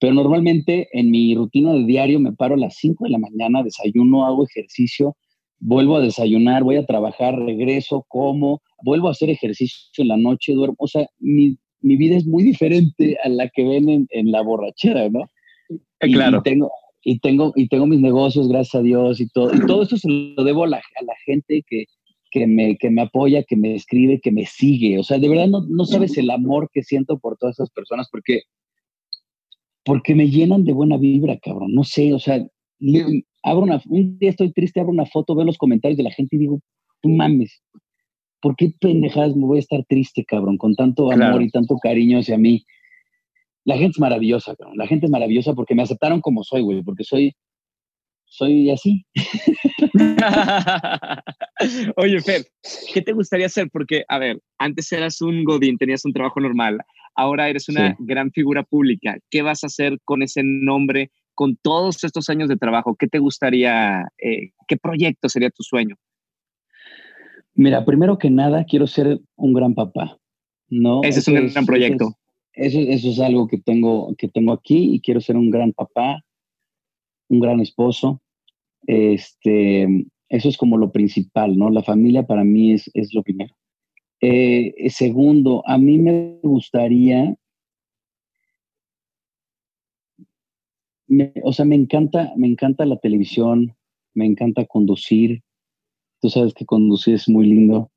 pero 0.00 0.14
normalmente 0.14 0.88
en 0.92 1.10
mi 1.10 1.34
rutina 1.34 1.72
de 1.72 1.84
diario 1.84 2.20
me 2.20 2.32
paro 2.32 2.54
a 2.54 2.58
las 2.58 2.76
5 2.76 3.04
de 3.04 3.10
la 3.10 3.18
mañana, 3.18 3.62
desayuno, 3.62 4.26
hago 4.26 4.44
ejercicio, 4.44 5.16
vuelvo 5.58 5.96
a 5.96 6.00
desayunar, 6.00 6.62
voy 6.62 6.76
a 6.76 6.86
trabajar, 6.86 7.34
regreso, 7.36 8.04
como, 8.08 8.62
vuelvo 8.82 9.08
a 9.08 9.12
hacer 9.12 9.30
ejercicio 9.30 10.02
en 10.02 10.08
la 10.08 10.16
noche, 10.16 10.52
duermo, 10.52 10.76
o 10.78 10.86
sea, 10.86 11.06
mi, 11.18 11.58
mi 11.80 11.96
vida 11.96 12.16
es 12.16 12.26
muy 12.26 12.42
diferente 12.44 13.16
a 13.22 13.28
la 13.28 13.48
que 13.48 13.64
ven 13.64 13.88
en, 13.88 14.06
en 14.10 14.30
la 14.30 14.42
borrachera, 14.42 15.08
¿no? 15.08 15.22
Eh, 16.00 16.12
claro. 16.12 16.38
Y 16.38 16.42
tengo, 16.42 16.70
y 17.02 17.18
tengo, 17.20 17.52
y 17.56 17.68
tengo 17.68 17.86
mis 17.86 18.00
negocios, 18.00 18.48
gracias 18.48 18.74
a 18.76 18.82
Dios, 18.82 19.20
y 19.20 19.28
todo, 19.28 19.54
y 19.54 19.60
todo 19.66 19.82
esto 19.82 19.96
se 19.96 20.08
lo 20.08 20.44
debo 20.44 20.64
a 20.64 20.68
la, 20.68 20.76
a 20.78 21.04
la 21.04 21.14
gente 21.24 21.62
que, 21.68 21.84
que, 22.30 22.46
me, 22.46 22.76
que 22.76 22.90
me 22.90 23.02
apoya, 23.02 23.42
que 23.44 23.56
me 23.56 23.74
escribe, 23.74 24.20
que 24.20 24.32
me 24.32 24.46
sigue. 24.46 24.98
O 24.98 25.02
sea, 25.02 25.18
de 25.18 25.28
verdad 25.28 25.46
no, 25.48 25.64
no 25.68 25.84
sabes 25.84 26.18
el 26.18 26.30
amor 26.30 26.68
que 26.72 26.82
siento 26.82 27.18
por 27.18 27.36
todas 27.38 27.56
esas 27.56 27.70
personas, 27.70 28.08
porque, 28.10 28.42
porque 29.84 30.14
me 30.14 30.28
llenan 30.28 30.64
de 30.64 30.72
buena 30.72 30.96
vibra, 30.96 31.38
cabrón. 31.38 31.72
No 31.74 31.84
sé, 31.84 32.12
o 32.12 32.18
sea, 32.18 32.44
abro 33.42 33.62
una, 33.62 33.80
un 33.88 34.18
día 34.18 34.30
estoy 34.30 34.52
triste, 34.52 34.80
abro 34.80 34.92
una 34.92 35.06
foto, 35.06 35.34
veo 35.34 35.46
los 35.46 35.58
comentarios 35.58 35.96
de 35.96 36.04
la 36.04 36.10
gente 36.10 36.36
y 36.36 36.40
digo, 36.40 36.60
tú 37.00 37.08
mames, 37.08 37.62
¿por 38.40 38.56
qué 38.56 38.72
pendejadas 38.80 39.34
me 39.36 39.46
voy 39.46 39.58
a 39.58 39.60
estar 39.60 39.84
triste, 39.88 40.24
cabrón? 40.24 40.58
Con 40.58 40.74
tanto 40.74 41.04
amor 41.10 41.16
Claro. 41.16 41.40
y 41.40 41.50
tanto 41.50 41.76
cariño 41.78 42.18
hacia 42.18 42.36
mí. 42.38 42.64
La 43.68 43.76
gente 43.76 43.96
es 43.96 44.00
maravillosa, 44.00 44.56
cabrón. 44.56 44.78
La 44.78 44.86
gente 44.86 45.04
es 45.04 45.12
maravillosa 45.12 45.52
porque 45.52 45.74
me 45.74 45.82
aceptaron 45.82 46.22
como 46.22 46.42
soy, 46.42 46.62
güey, 46.62 46.82
porque 46.82 47.04
soy, 47.04 47.34
soy 48.24 48.70
así. 48.70 49.04
Oye, 51.96 52.18
Fer, 52.22 52.46
¿qué 52.94 53.02
te 53.02 53.12
gustaría 53.12 53.44
hacer? 53.44 53.68
Porque, 53.70 54.04
a 54.08 54.18
ver, 54.18 54.40
antes 54.56 54.90
eras 54.90 55.20
un 55.20 55.44
godín, 55.44 55.76
tenías 55.76 56.06
un 56.06 56.14
trabajo 56.14 56.40
normal, 56.40 56.80
ahora 57.14 57.50
eres 57.50 57.68
una 57.68 57.90
Sí. 57.90 57.96
gran 57.98 58.32
figura 58.32 58.62
pública. 58.62 59.18
¿Qué 59.28 59.42
vas 59.42 59.62
a 59.62 59.66
hacer 59.66 59.98
con 60.02 60.22
ese 60.22 60.40
nombre, 60.42 61.10
con 61.34 61.56
todos 61.56 62.02
estos 62.04 62.30
años 62.30 62.48
de 62.48 62.56
trabajo? 62.56 62.96
¿Qué 62.98 63.06
te 63.06 63.18
gustaría, 63.18 64.00
eh, 64.16 64.52
qué 64.66 64.78
proyecto 64.78 65.28
sería 65.28 65.50
tu 65.50 65.62
sueño? 65.62 65.96
Mira, 67.52 67.84
primero 67.84 68.16
que 68.16 68.30
nada, 68.30 68.64
quiero 68.64 68.86
ser 68.86 69.20
un 69.36 69.52
gran 69.52 69.74
papá. 69.74 70.16
¿no? 70.70 71.02
Ese 71.02 71.20
es 71.20 71.28
un 71.28 71.48
gran 71.52 71.66
proyecto. 71.66 72.14
Eso, 72.58 72.80
es- 72.80 72.88
eso 72.88 73.10
es 73.10 73.20
algo 73.20 73.46
que 73.46 73.58
tengo, 73.58 74.14
que 74.16 74.26
tengo 74.28 74.52
aquí 74.52 74.94
y 74.94 75.00
quiero 75.00 75.20
ser 75.20 75.36
un 75.36 75.48
gran 75.50 75.72
papá, 75.72 76.24
un 77.28 77.38
gran 77.40 77.60
esposo. 77.60 78.20
Este, 78.86 79.84
eso 80.28 80.48
es 80.48 80.56
como 80.56 80.76
lo 80.76 80.90
principal, 80.90 81.56
¿no? 81.56 81.70
La 81.70 81.82
familia 81.82 82.26
para 82.26 82.42
mí 82.44 82.72
es, 82.72 82.90
es 82.94 83.14
lo 83.14 83.22
primero. 83.22 83.54
Eh, 84.20 84.74
segundo, 84.90 85.62
a 85.66 85.78
mí 85.78 85.98
me 85.98 86.40
gustaría, 86.42 87.36
me- 91.06 91.32
o 91.44 91.52
sea, 91.52 91.64
me 91.64 91.76
encanta, 91.76 92.32
me 92.36 92.48
encanta 92.48 92.84
la 92.84 92.96
televisión, 92.98 93.74
me 94.14 94.26
encanta 94.26 94.66
conducir. 94.66 95.42
Tú 96.20 96.28
sabes 96.28 96.52
que 96.54 96.66
conducir 96.66 97.14
es 97.14 97.28
muy 97.28 97.46
lindo. 97.46 97.90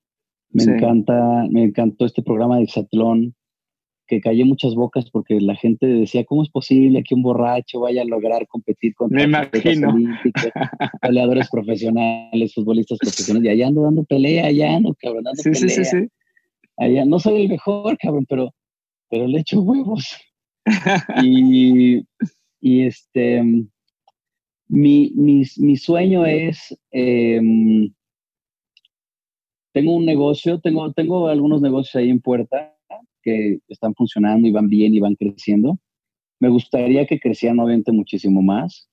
Me 0.52 0.64
Sí. 0.64 0.70
encanta, 0.70 1.48
me 1.50 1.64
encantó 1.64 2.06
este 2.06 2.22
programa 2.22 2.58
de 2.58 2.64
Exatlón, 2.64 3.34
que 4.12 4.20
cayó 4.20 4.46
muchas 4.46 4.76
bocas 4.76 5.10
porque 5.10 5.40
la 5.40 5.56
gente 5.56 5.86
decía, 5.86 6.26
¿cómo 6.26 6.44
es 6.44 6.50
posible 6.50 7.02
que 7.02 7.16
un 7.16 7.22
borracho 7.24 7.80
vaya 7.80 8.02
a 8.02 8.06
lograr 8.06 8.46
competir 8.46 8.94
contra 8.94 9.24
olímpicos, 9.24 10.52
peleadores 11.02 11.48
profesionales, 11.50 12.54
futbolistas 12.54 12.98
profesionales? 13.00 13.48
Y 13.48 13.54
allá 13.54 13.68
ando 13.68 13.84
dando 13.84 14.04
pelea, 14.04 14.48
allá 14.48 14.76
ando, 14.76 14.94
cabrón, 15.00 15.24
dando 15.24 15.42
Sí, 15.42 15.54
sí, 15.56 15.68
pelea. 15.68 15.86
sí, 15.86 15.86
sí. 15.86 16.08
Allá 16.76 17.06
no 17.06 17.20
soy 17.20 17.44
el 17.44 17.48
mejor, 17.48 17.98
cabrón, 17.98 18.26
pero, 18.28 18.54
pero 19.10 19.28
le 19.28 19.40
echo 19.40 19.62
huevos. 19.62 20.14
y, 21.24 22.02
y 22.60 22.82
este, 22.82 23.42
mi, 24.68 25.14
mi, 25.16 25.44
mi 25.56 25.78
sueño 25.78 26.26
es, 26.26 26.78
em, 26.92 27.94
tengo 29.72 29.96
un 29.96 30.06
negocio, 30.06 30.60
tengo, 30.60 30.92
tengo 30.92 31.30
algunos 31.30 31.62
negocios 31.62 31.96
ahí 31.96 32.10
en 32.10 32.20
puerta 32.20 32.76
que 33.22 33.60
están 33.68 33.94
funcionando 33.96 34.48
y 34.48 34.52
van 34.52 34.68
bien 34.68 34.94
y 34.94 35.00
van 35.00 35.16
creciendo. 35.16 35.80
Me 36.40 36.50
gustaría 36.50 37.06
que 37.06 37.20
crecieran 37.20 37.60
obviamente 37.60 37.92
muchísimo 37.92 38.42
más. 38.42 38.90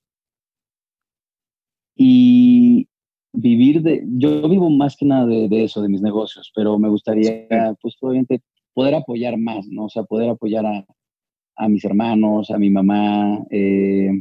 Y 1.95 2.87
vivir 3.33 3.81
de, 3.81 4.03
yo 4.05 4.47
vivo 4.47 4.69
más 4.69 4.95
que 4.95 5.05
nada 5.05 5.25
de, 5.25 5.49
de 5.49 5.63
eso, 5.63 5.81
de 5.81 5.89
mis 5.89 6.01
negocios, 6.01 6.51
pero 6.55 6.79
me 6.79 6.89
gustaría, 6.89 7.47
pues 7.81 7.95
obviamente, 8.01 8.41
poder 8.73 8.95
apoyar 8.95 9.37
más, 9.37 9.67
¿no? 9.67 9.85
O 9.85 9.89
sea, 9.89 10.03
poder 10.03 10.29
apoyar 10.29 10.65
a, 10.65 10.85
a 11.55 11.67
mis 11.67 11.83
hermanos, 11.83 12.51
a 12.51 12.57
mi 12.57 12.69
mamá, 12.69 13.43
eh, 13.51 14.11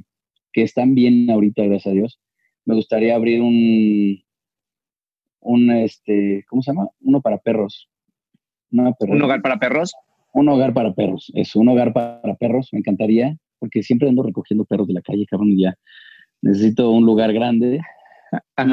que 0.53 0.63
están 0.63 0.95
bien 0.95 1.31
ahorita, 1.31 1.63
gracias 1.65 1.93
a 1.93 1.95
Dios. 1.95 2.21
Me 2.65 2.75
gustaría 2.75 3.15
abrir 3.15 3.41
un, 3.41 4.21
un 5.41 5.71
este, 5.71 6.45
¿cómo 6.49 6.63
se 6.63 6.73
llama? 6.73 6.89
Uno 7.01 7.21
para 7.21 7.39
perros. 7.39 7.89
Una 8.71 8.95
¿Un 9.01 9.23
hogar 9.23 9.43
para 9.43 9.59
perros? 9.59 9.93
Un 10.33 10.49
hogar 10.49 10.75
para 10.75 10.93
perros, 10.93 11.33
es 11.35 11.57
un 11.57 11.69
hogar 11.69 11.93
para 11.93 12.35
perros, 12.35 12.69
me 12.73 12.81
encantaría, 12.81 13.37
porque 13.59 13.83
siempre 13.83 14.09
ando 14.09 14.23
recogiendo 14.23 14.65
perros 14.65 14.87
de 14.87 14.95
la 14.95 15.01
calle, 15.01 15.27
cabrón, 15.27 15.53
y 15.53 15.63
ya 15.63 15.75
necesito 16.43 16.91
un 16.91 17.05
lugar 17.05 17.33
grande. 17.33 17.81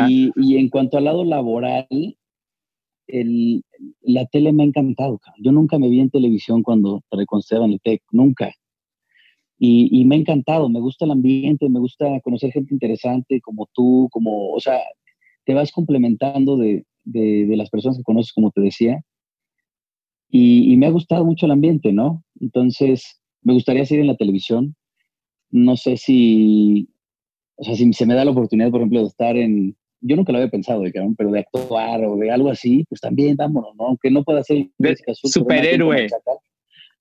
Y, 0.10 0.32
y, 0.36 0.58
en 0.58 0.70
cuanto 0.70 0.98
al 0.98 1.06
lado 1.06 1.24
laboral, 1.24 1.88
el, 3.08 3.64
la 4.02 4.26
tele 4.26 4.52
me 4.52 4.64
ha 4.64 4.66
encantado. 4.66 5.20
Yo 5.38 5.52
nunca 5.52 5.80
me 5.80 5.90
vi 5.90 6.00
en 6.00 6.10
televisión 6.10 6.64
cuando 6.64 7.02
en 7.12 7.72
el 7.72 7.82
TEC, 7.82 8.02
nunca. 8.12 8.52
Y, 9.58 9.88
y, 9.98 10.04
me 10.06 10.16
ha 10.16 10.20
encantado, 10.20 10.68
me 10.70 10.82
gusta 10.82 11.06
el 11.06 11.12
ambiente, 11.12 11.70
me 11.70 11.80
gusta 11.80 12.20
conocer 12.22 12.52
gente 12.52 12.74
interesante 12.74 13.40
como 13.40 13.70
tú, 13.74 14.10
como, 14.12 14.52
o 14.52 14.60
sea, 14.60 14.80
te 15.46 15.54
vas 15.54 15.72
complementando 15.72 16.58
de, 16.58 16.86
de, 17.06 17.46
de 17.46 17.58
las 17.58 17.70
personas 17.70 17.98
que 17.98 18.04
conoces, 18.04 18.34
como 18.34 18.52
te 18.52 18.62
decía. 18.62 19.02
Y, 20.30 20.74
y, 20.74 20.78
me 20.78 20.88
ha 20.88 20.92
gustado 20.92 21.24
mucho 21.24 21.46
el 21.46 21.54
ambiente, 21.54 21.94
¿no? 21.94 22.24
Entonces, 22.40 23.22
me 23.42 23.54
gustaría 23.54 23.86
seguir 23.86 24.02
en 24.02 24.08
la 24.08 24.18
televisión. 24.18 24.76
No 25.52 25.78
sé 25.78 25.98
si, 25.98 26.90
o 27.56 27.64
sea, 27.64 27.76
si 27.76 27.92
se 27.94 28.06
me 28.06 28.16
da 28.16 28.26
la 28.26 28.32
oportunidad, 28.32 28.72
por 28.72 28.82
ejemplo, 28.82 29.02
de 29.02 29.08
estar 29.08 29.38
en, 29.38 29.76
yo 30.02 30.16
nunca 30.16 30.32
lo 30.32 30.38
había 30.38 30.52
pensado, 30.52 30.84
pero 31.18 31.32
de 31.32 31.40
actuar 31.40 32.06
o 32.06 32.16
de 32.18 32.32
algo 32.32 32.50
así, 32.50 32.86
pues 32.90 33.02
también 33.02 33.36
vámonos, 33.36 33.76
¿no? 33.76 33.88
Aunque 33.88 34.12
no 34.12 34.24
pueda 34.24 34.44
ser 34.44 34.68
de 34.78 34.96
superhéroe. 35.14 36.08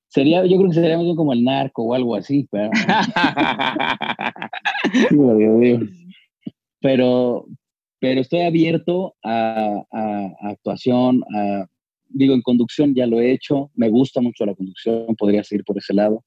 Sería, 0.09 0.47
yo 0.47 0.57
creo 0.57 0.69
que 0.69 0.75
sería 0.75 0.97
más 0.97 1.05
bien 1.05 1.17
como 1.17 1.33
el 1.33 1.43
narco 1.43 1.83
o 1.83 1.93
algo 1.93 2.15
así, 2.15 2.47
pero, 2.51 2.71
pero, 6.81 7.47
pero 7.99 8.21
estoy 8.21 8.43
abierto 8.43 9.17
a, 9.25 9.83
actuación, 10.41 11.25
a, 11.35 11.67
digo, 12.15 12.35
en 12.35 12.43
conducción 12.43 12.95
ya 12.95 13.07
lo 13.07 13.21
he 13.21 13.33
hecho, 13.33 13.71
me 13.75 13.89
gusta 13.91 14.21
mucho 14.21 14.47
la 14.47 14.55
conducción, 14.55 15.15
podría 15.17 15.45
seguir 15.45 15.65
por 15.65 15.79
ese 15.79 15.95
lado. 15.95 16.25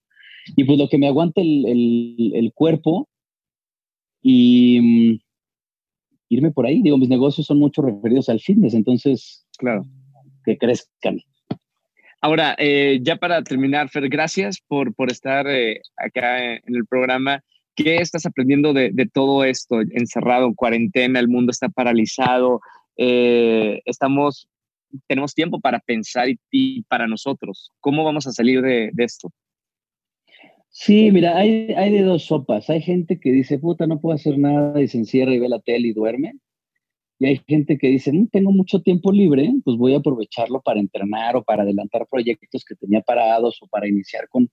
Y 0.56 0.64
pues 0.64 0.78
lo 0.78 0.88
que 0.88 0.98
me 0.98 1.08
aguante 1.08 1.42
el, 1.42 1.66
el, 1.66 2.32
el 2.36 2.54
cuerpo 2.54 3.10
y 4.22 5.20
irme 6.30 6.52
por 6.52 6.66
ahí. 6.66 6.82
Digo, 6.82 6.98
mis 6.98 7.10
negocios 7.10 7.48
son 7.48 7.60
mucho 7.60 7.82
referidos 7.82 8.30
al 8.30 8.40
fitness, 8.40 8.74
entonces, 8.74 9.46
claro, 9.58 9.86
que 10.46 10.58
crezcan. 10.58 11.20
Ahora, 12.22 12.56
eh, 12.58 13.00
ya 13.02 13.18
para 13.18 13.44
terminar, 13.44 13.90
Fer, 13.90 14.10
gracias 14.10 14.60
por, 14.68 14.94
por 14.96 15.12
estar 15.12 15.48
eh, 15.48 15.82
acá 15.96 16.56
en 16.56 16.76
el 16.76 16.86
programa. 16.86 17.44
¿Qué 17.76 17.98
estás 17.98 18.26
aprendiendo 18.26 18.74
de, 18.74 18.90
de, 18.92 19.06
todo 19.06 19.44
esto? 19.44 19.82
Encerrado, 19.82 20.48
en 20.48 20.56
cuarentena, 20.56 21.20
el 21.20 21.28
mundo 21.28 21.52
está 21.52 21.70
paralizado. 21.70 22.60
Eh, 22.98 23.82
estamos, 23.86 24.48
tenemos 25.08 25.34
tiempo 25.34 25.60
para 25.60 25.80
pensar 25.80 26.30
y, 26.30 26.40
y, 26.52 26.84
para 26.84 27.08
nosotros. 27.08 27.72
¿Cómo 27.80 28.04
vamos 28.04 28.28
a 28.28 28.32
salir 28.32 28.62
de, 28.62 28.90
de 28.94 29.04
esto? 29.04 29.32
Sí, 30.70 31.12
mira, 31.12 31.38
hay, 31.38 31.74
hay 31.74 31.92
de 31.92 32.04
dos 32.04 32.26
sopas. 32.26 32.70
Hay 32.70 32.82
gente 32.82 33.20
que 33.20 33.32
dice, 33.32 33.58
puta, 33.58 33.88
no 33.88 34.00
puedo 34.00 34.16
hacer 34.16 34.38
nada 34.38 34.82
y 34.82 34.88
se 34.88 35.00
encierra 35.00 35.34
y 35.34 35.40
ve 35.40 35.50
la 35.50 35.60
tele 35.60 35.88
y 35.88 35.94
duerme. 35.94 36.34
Y 37.20 37.26
hay 37.26 37.42
gente 37.48 37.78
que 37.78 37.88
dice, 37.88 38.12
mm, 38.12 38.28
tengo 38.28 38.52
mucho 38.52 38.82
tiempo 38.82 39.12
libre, 39.12 39.52
pues 39.64 39.78
voy 39.78 39.94
a 39.94 39.98
aprovecharlo 39.98 40.62
para 40.62 40.80
entrenar 40.80 41.36
o 41.36 41.44
para 41.44 41.64
adelantar 41.64 42.08
proyectos 42.10 42.64
que 42.64 42.76
tenía 42.76 43.02
parados 43.02 43.58
o 43.62 43.68
para 43.68 43.88
iniciar 43.88 44.28
con 44.30 44.50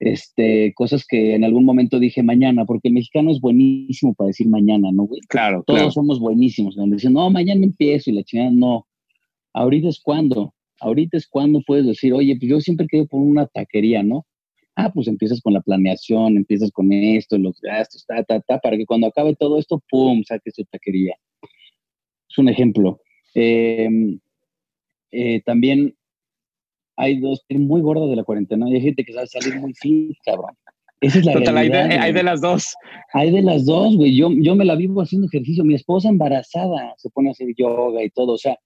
este, 0.00 0.72
cosas 0.74 1.04
que 1.06 1.34
en 1.34 1.44
algún 1.44 1.64
momento 1.64 1.98
dije 1.98 2.22
mañana, 2.22 2.64
porque 2.64 2.88
el 2.88 2.94
mexicano 2.94 3.30
es 3.30 3.40
buenísimo 3.40 4.14
para 4.14 4.28
decir 4.28 4.48
mañana, 4.48 4.90
¿no, 4.92 5.04
güey? 5.04 5.20
Claro, 5.28 5.64
Todos 5.66 5.94
somos 5.94 6.20
buenísimos. 6.20 6.76
Donde 6.76 6.96
dicen, 6.96 7.14
no, 7.14 7.30
mañana 7.30 7.64
empiezo 7.64 8.10
y 8.10 8.14
la 8.14 8.22
chingada, 8.22 8.50
no. 8.50 8.86
Ahorita 9.52 9.88
es 9.88 10.00
cuando. 10.00 10.54
Ahorita 10.80 11.16
es 11.16 11.26
cuando 11.26 11.60
puedes 11.66 11.86
decir, 11.86 12.12
oye, 12.12 12.36
pues 12.36 12.50
yo 12.50 12.60
siempre 12.60 12.86
quedo 12.86 13.06
por 13.06 13.20
una 13.20 13.46
taquería, 13.46 14.02
¿no? 14.02 14.26
ah, 14.78 14.90
pues 14.94 15.08
empiezas 15.08 15.40
con 15.40 15.52
la 15.52 15.60
planeación, 15.60 16.36
empiezas 16.36 16.70
con 16.70 16.92
esto, 16.92 17.36
los 17.36 17.60
gastos, 17.60 18.06
ta, 18.06 18.22
ta, 18.22 18.40
ta, 18.40 18.58
para 18.60 18.76
que 18.76 18.86
cuando 18.86 19.08
acabe 19.08 19.34
todo 19.34 19.58
esto, 19.58 19.82
¡pum!, 19.90 20.22
saques 20.22 20.54
tu 20.54 20.64
taquería. 20.64 21.16
Es 22.30 22.38
un 22.38 22.48
ejemplo. 22.48 23.00
Em, 23.34 24.20
eh, 25.10 25.42
también 25.44 25.96
hay 26.96 27.18
dos 27.18 27.44
muy 27.50 27.80
gordas 27.80 28.08
de 28.08 28.16
la 28.16 28.22
cuarentena. 28.22 28.66
Hay 28.66 28.80
gente 28.80 29.04
que 29.04 29.12
sabe 29.12 29.26
salir 29.26 29.60
muy 29.60 29.74
fit, 29.74 30.16
cabrón. 30.24 30.54
Esa 31.00 31.18
es 31.18 31.26
la 31.26 31.32
Total, 31.32 31.54
realidad, 31.54 31.82
hay, 31.82 31.88
de, 31.88 31.98
hay, 31.98 32.12
de, 32.12 32.22
las 32.22 32.40
dos. 32.40 32.74
Hay 33.12 33.30
de 33.32 33.42
las 33.42 33.66
dos, 33.66 33.96
güey. 33.96 34.16
Yo, 34.16 34.30
yo 34.32 34.54
me 34.54 34.64
la 34.64 34.76
vivo 34.76 35.00
haciendo 35.00 35.26
ejercicio. 35.26 35.64
Mi 35.64 35.74
esposa 35.74 36.08
embarazada 36.08 36.94
se 36.98 37.10
pone 37.10 37.30
a 37.30 37.32
hacer 37.32 37.48
yoga 37.56 38.02
y 38.02 38.10
todo. 38.10 38.34
O 38.34 38.38
sea, 38.38 38.56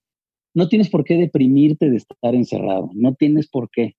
no 0.53 0.67
tienes 0.67 0.89
por 0.89 1.03
qué 1.03 1.15
deprimirte 1.17 1.89
de 1.89 1.97
estar 1.97 2.35
encerrado. 2.35 2.89
No 2.93 3.15
tienes 3.15 3.47
por 3.47 3.69
qué 3.69 3.95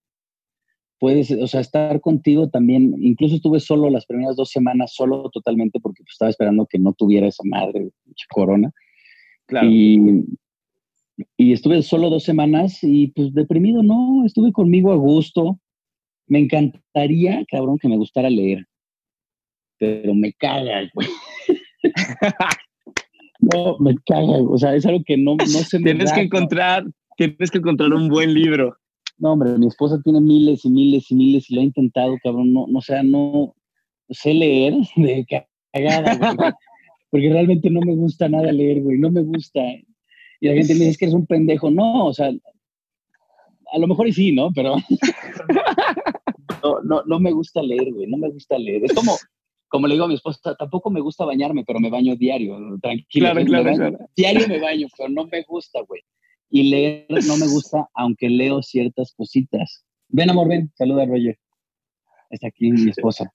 puedes, 0.98 1.30
o 1.30 1.46
sea, 1.46 1.60
estar 1.60 2.00
contigo 2.00 2.48
también, 2.48 2.94
incluso 2.98 3.36
estuve 3.36 3.60
solo 3.60 3.90
las 3.90 4.06
primeras 4.06 4.36
dos 4.36 4.50
semanas, 4.50 4.94
solo 4.94 5.28
totalmente, 5.30 5.80
porque 5.80 6.02
pues, 6.02 6.12
estaba 6.12 6.30
esperando 6.30 6.66
que 6.66 6.78
no 6.78 6.92
tuviera 6.94 7.26
esa 7.26 7.42
madre 7.44 7.90
corona. 8.30 8.72
Claro. 9.46 9.68
Y, 9.70 10.24
y 11.36 11.52
estuve 11.52 11.82
solo 11.82 12.10
dos 12.10 12.24
semanas 12.24 12.78
y 12.82 13.08
pues 13.08 13.34
deprimido, 13.34 13.82
no, 13.82 14.24
estuve 14.24 14.52
conmigo 14.52 14.92
a 14.92 14.96
gusto. 14.96 15.60
Me 16.26 16.38
encantaría, 16.38 17.44
cabrón, 17.50 17.78
que 17.78 17.88
me 17.88 17.98
gustara 17.98 18.30
leer, 18.30 18.64
pero 19.78 20.14
me 20.14 20.32
caga, 20.32 20.88
güey. 20.94 21.08
no, 23.52 23.76
me 23.78 23.94
caga, 24.07 24.38
o 24.42 24.59
sea, 24.59 24.74
es 24.74 24.87
algo 24.87 25.02
que 25.04 25.16
no, 25.16 25.37
no 25.37 25.46
se 25.46 25.78
me 25.78 25.85
Tienes 25.92 26.12
que 26.12 26.22
encontrar, 26.22 26.85
tienes 27.16 27.50
que 27.50 27.59
encontrar 27.59 27.92
un 27.92 28.09
buen 28.09 28.33
libro. 28.33 28.76
No, 29.18 29.33
hombre, 29.33 29.57
mi 29.59 29.66
esposa 29.66 30.00
tiene 30.02 30.20
miles 30.20 30.64
y 30.64 30.70
miles 30.70 31.11
y 31.11 31.14
miles 31.14 31.50
y 31.50 31.54
lo 31.54 31.61
ha 31.61 31.64
intentado, 31.64 32.16
cabrón. 32.22 32.52
No, 32.52 32.66
no 32.68 32.78
o 32.78 32.83
sea, 32.83 33.02
no 33.02 33.54
sé 34.11 34.35
leer 34.35 34.74
de 34.96 35.26
cagada, 35.72 36.16
güey, 36.16 36.52
porque 37.11 37.28
realmente 37.28 37.70
no 37.70 37.80
me 37.80 37.94
gusta 37.94 38.28
nada 38.28 38.50
leer, 38.50 38.83
güey. 38.83 38.98
No 38.98 39.11
me 39.11 39.22
gusta. 39.22 39.61
Y 40.40 40.48
la 40.48 40.54
gente 40.54 40.74
me 40.74 40.87
dice 40.87 40.98
que 40.98 41.04
eres 41.07 41.14
un 41.14 41.26
pendejo. 41.26 41.70
No, 41.70 42.07
o 42.07 42.12
sea, 42.12 42.30
a 43.72 43.78
lo 43.78 43.87
mejor 43.87 44.09
y 44.09 44.12
sí, 44.12 44.33
¿no? 44.33 44.50
Pero 44.52 44.76
no, 46.62 46.80
no, 46.83 47.02
no 47.07 47.20
me 47.20 47.33
gusta 47.33 47.62
leer, 47.62 47.92
güey. 47.92 48.09
No 48.09 48.18
me 48.18 48.30
gusta 48.30 48.59
leer. 48.59 48.85
Es 48.85 48.94
como, 48.94 49.12
como 49.74 49.88
le 49.88 49.94
digo 49.94 50.04
a 50.04 50.08
mi 50.08 50.14
esposa, 50.14 50.54
tampoco 50.54 50.88
me 50.88 51.00
gusta 51.00 51.24
bañarme, 51.24 51.64
pero 51.66 51.80
me 51.80 51.90
baño 51.90 52.14
diario, 52.14 52.56
tranquilo. 52.80 53.32
Claro, 53.32 53.44
claro, 53.44 53.74
claro. 53.74 53.98
Diario 54.14 54.46
me 54.46 54.60
baño, 54.60 54.87
pero 54.96 55.08
no 55.08 55.26
me 55.26 55.42
gusta, 55.42 55.80
güey 55.80 56.00
y 56.54 56.70
leer 56.70 57.06
no 57.26 57.37
me 57.37 57.48
gusta, 57.48 57.88
aunque 57.94 58.28
leo 58.30 58.62
ciertas 58.62 59.12
cositas. 59.16 59.84
Ven, 60.08 60.30
amor, 60.30 60.48
ven, 60.48 60.70
saluda 60.76 61.04
Roger. 61.04 61.37
Está 62.30 62.46
aquí 62.46 62.70
mi 62.70 62.90
esposa. 62.90 63.28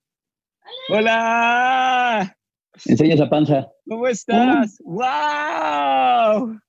¡Hola! 0.87 2.37
Enseña 2.85 3.15
esa 3.15 3.29
panza. 3.29 3.67
¿Cómo 3.85 4.07
estás? 4.07 4.79
Uh. 4.85 5.01
¡Wow! 5.01 6.59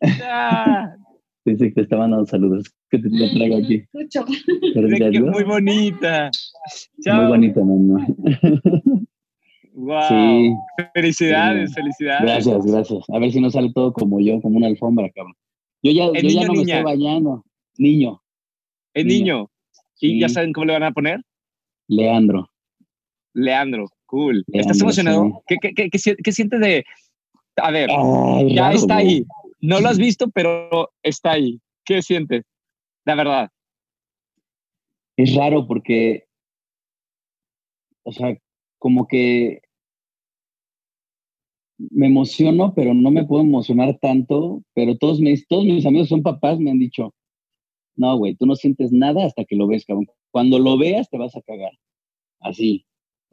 Dice 1.44 1.68
que 1.68 1.74
te 1.74 1.80
está 1.82 1.98
mandando 1.98 2.24
saludos. 2.24 2.74
Que 2.90 2.98
te, 2.98 3.08
te 3.08 3.28
traigo 3.34 3.56
aquí. 3.56 3.84
Mucho. 3.92 4.24
Muy 5.32 5.44
bonita. 5.44 6.30
Chao. 7.02 7.22
Muy 7.22 7.28
bonita, 7.28 7.60
mamá. 7.62 8.06
Wow. 9.72 10.02
Sí. 10.08 10.54
Felicidades, 10.94 11.70
sí. 11.70 11.74
felicidades. 11.74 12.22
Gracias, 12.22 12.66
gracias. 12.66 13.04
A 13.08 13.18
ver 13.18 13.32
si 13.32 13.40
no 13.40 13.50
sale 13.50 13.72
todo 13.72 13.92
como 13.92 14.20
yo, 14.20 14.40
como 14.40 14.58
una 14.58 14.66
alfombra, 14.66 15.08
cabrón. 15.10 15.34
Yo 15.82 15.92
ya, 15.92 16.06
yo 16.20 16.28
ya 16.28 16.46
no 16.46 16.52
niña? 16.52 16.52
me 16.52 16.62
estoy 16.62 16.82
bañando. 16.82 17.44
Niño. 17.78 18.22
¿Es 18.92 19.06
niño? 19.06 19.50
¿Y 20.00 20.14
sí. 20.14 20.20
ya 20.20 20.28
saben 20.28 20.52
cómo 20.52 20.66
le 20.66 20.72
van 20.74 20.82
a 20.82 20.92
poner? 20.92 21.20
Leandro. 21.88 22.50
Leandro, 23.32 23.86
cool. 24.06 24.44
Leandro, 24.48 24.60
¿Estás 24.60 24.80
emocionado? 24.80 25.42
Sí. 25.48 25.56
¿Qué, 25.60 25.72
qué, 25.74 25.88
qué, 25.90 26.16
qué, 26.22 26.32
sientes 26.32 26.60
de.? 26.60 26.84
A 27.56 27.70
ver, 27.70 27.88
Ay, 27.90 28.54
ya 28.54 28.62
raro, 28.62 28.76
está 28.76 28.96
ahí. 28.96 29.24
No 29.60 29.80
lo 29.80 29.88
has 29.88 29.98
visto, 29.98 30.28
pero 30.30 30.90
está 31.02 31.32
ahí. 31.32 31.60
¿Qué 31.84 32.02
sientes? 32.02 32.44
La 33.10 33.16
verdad. 33.16 33.50
Es 35.16 35.34
raro 35.34 35.66
porque. 35.66 36.26
O 38.04 38.12
sea, 38.12 38.36
como 38.78 39.08
que 39.08 39.62
me 41.76 42.06
emociono, 42.06 42.72
pero 42.72 42.94
no 42.94 43.10
me 43.10 43.24
puedo 43.26 43.42
emocionar 43.42 43.98
tanto, 44.00 44.62
pero 44.74 44.96
todos 44.96 45.18
mis, 45.18 45.44
todos 45.48 45.64
mis 45.64 45.84
amigos 45.86 46.08
son 46.08 46.22
papás, 46.22 46.60
me 46.60 46.70
han 46.70 46.78
dicho, 46.78 47.12
no, 47.96 48.16
güey, 48.16 48.36
tú 48.36 48.46
no 48.46 48.54
sientes 48.54 48.92
nada 48.92 49.26
hasta 49.26 49.44
que 49.44 49.56
lo 49.56 49.66
ves, 49.66 49.84
cabrón. 49.84 50.06
Cuando 50.30 50.60
lo 50.60 50.78
veas 50.78 51.10
te 51.10 51.18
vas 51.18 51.34
a 51.34 51.42
cagar. 51.42 51.72
Así. 52.38 52.86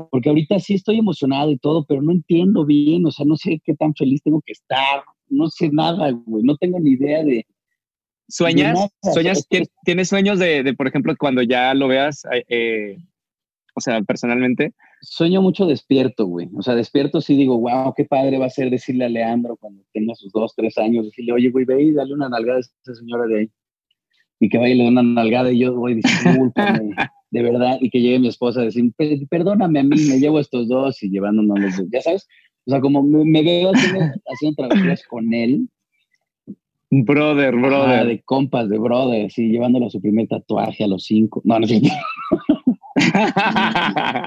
Porque 0.10 0.30
ahorita 0.30 0.60
sí 0.60 0.74
estoy 0.74 0.98
emocionado 0.98 1.52
y 1.52 1.60
todo, 1.60 1.86
pero 1.86 2.02
no 2.02 2.12
entiendo 2.14 2.66
bien, 2.66 3.06
o 3.06 3.12
sea, 3.12 3.28
no 3.28 3.36
sé 3.36 3.62
qué 3.64 3.76
tan 3.76 3.94
feliz 3.94 4.24
tengo 4.24 4.42
que 4.44 4.54
estar, 4.54 5.04
no 5.30 5.50
sé 5.50 5.70
nada, 5.72 6.10
güey, 6.10 6.44
no 6.44 6.58
tengo 6.58 6.80
ni 6.80 6.94
idea 6.94 7.24
de, 7.24 7.46
¿Sueñas? 8.28 8.78
¿Sueñas? 9.14 9.40
es 9.40 9.48
que- 9.50 9.58
¿Tien- 9.60 9.70
¿Tienes 9.84 10.10
sueños 10.10 10.40
de, 10.40 10.64
de, 10.64 10.74
por 10.74 10.88
ejemplo, 10.88 11.16
cuando 11.18 11.42
ya 11.42 11.74
lo 11.74 11.88
veas, 11.88 12.26
eh, 12.32 12.44
eh, 12.50 12.98
o 13.76 13.80
sea, 13.82 14.02
personalmente? 14.02 14.74
Sueño 15.02 15.42
mucho 15.42 15.66
despierto, 15.66 16.26
güey. 16.26 16.50
O 16.58 16.62
sea, 16.62 16.76
despierto 16.76 17.22
sí 17.22 17.36
digo, 17.38 17.58
wow, 17.60 17.94
qué 17.96 18.06
padre 18.06 18.38
va 18.38 18.48
a 18.48 18.50
ser 18.50 18.70
decirle 18.70 19.06
a 19.06 19.10
Leandro 19.10 19.56
cuando 19.56 19.84
tenga 19.94 20.16
sus 20.16 20.32
dos, 20.32 20.54
tres 20.56 20.78
años, 20.78 21.06
decirle, 21.06 21.34
oye, 21.34 21.50
güey, 21.52 21.66
ve 21.66 21.84
y 21.84 21.92
dale 21.94 22.14
una 22.14 22.28
nalgada 22.30 22.58
a 22.58 22.62
esa 22.62 22.96
señora 22.96 23.26
de 23.28 23.40
ahí. 23.42 23.50
Y 24.40 24.50
que 24.50 24.58
vaya 24.58 24.74
y 24.74 24.78
le 24.78 24.84
dé 24.84 24.90
una 24.90 25.04
nalgada 25.04 25.52
y 25.52 25.60
yo, 25.60 25.76
güey, 25.76 25.96
discúlpame, 25.96 26.96
de 27.32 27.42
verdad. 27.44 27.78
Y 27.82 27.90
que 27.90 28.02
llegue 28.02 28.20
mi 28.20 28.28
esposa 28.28 28.62
a 28.62 28.66
decir, 28.66 28.92
"Pe- 28.98 29.26
perdóname 29.30 29.80
a 29.80 29.84
mí, 29.84 29.96
me 30.10 30.20
llevo 30.20 30.40
estos 30.40 30.68
dos 30.68 31.02
y 31.04 31.10
llevándonos 31.10 31.60
los 31.60 31.78
dos. 31.78 31.88
Ya 31.92 32.02
sabes, 32.02 32.28
o 32.66 32.72
sea, 32.72 32.82
como 32.82 33.02
me, 33.04 33.24
me 33.26 33.42
veo 33.44 33.72
haciendo, 33.74 34.00
haciendo 34.28 34.56
travesuras 34.68 35.04
con 35.08 35.34
él, 35.34 35.70
Brother, 36.90 37.56
brother. 37.56 38.08
de 38.08 38.22
compas, 38.24 38.70
de 38.70 38.78
brother, 38.78 39.30
sí, 39.32 39.50
llevándolo 39.50 39.88
a 39.88 39.90
su 39.90 40.02
primer 40.02 40.28
tatuaje 40.28 40.86
a 40.86 40.88
los 40.88 41.04
cinco. 41.04 41.42
No, 41.44 41.60
no 41.60 41.66
es 41.66 41.72
cierto. 41.72 41.90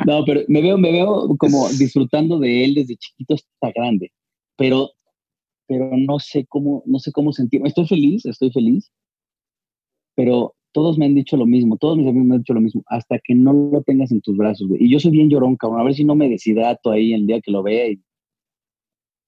No, 0.07 0.25
pero 0.25 0.43
me 0.49 0.63
veo, 0.63 0.79
me 0.79 0.93
veo 0.93 1.37
como 1.39 1.69
disfrutando 1.71 2.39
de 2.39 2.65
él 2.65 2.75
desde 2.75 2.97
chiquito 2.97 3.35
hasta 3.35 3.73
grande, 3.75 4.13
pero, 4.57 4.91
pero 5.67 5.91
no 5.97 6.19
sé 6.19 6.47
cómo, 6.49 6.83
no 6.87 6.99
sé 6.99 7.13
cómo 7.13 7.33
sentirme. 7.33 7.69
Estoy 7.69 7.87
feliz, 7.87 8.25
estoy 8.27 8.51
feliz, 8.53 8.91
pero 10.15 10.55
todos 10.73 10.99
me 10.99 11.07
han 11.07 11.15
dicho 11.15 11.37
lo 11.37 11.47
mismo, 11.47 11.77
todos 11.79 11.97
mis 11.97 12.07
amigos 12.07 12.29
me 12.29 12.35
han 12.37 12.41
dicho 12.43 12.55
lo 12.55 12.61
mismo, 12.61 12.83
hasta 12.87 13.19
que 13.19 13.35
no 13.35 13.53
lo 13.53 13.83
tengas 13.83 14.13
en 14.13 14.21
tus 14.21 14.37
brazos, 14.37 14.69
güey. 14.69 14.85
Y 14.85 14.91
yo 14.91 15.01
soy 15.01 15.11
bien 15.11 15.29
llorón, 15.29 15.57
cabrón, 15.57 15.81
a 15.81 15.85
ver 15.85 15.95
si 15.95 16.05
no 16.05 16.15
me 16.15 16.29
deshidrato 16.29 16.91
ahí 16.91 17.13
el 17.13 17.27
día 17.27 17.41
que 17.41 17.51
lo 17.51 17.63
vea 17.63 17.89
y, 17.89 18.01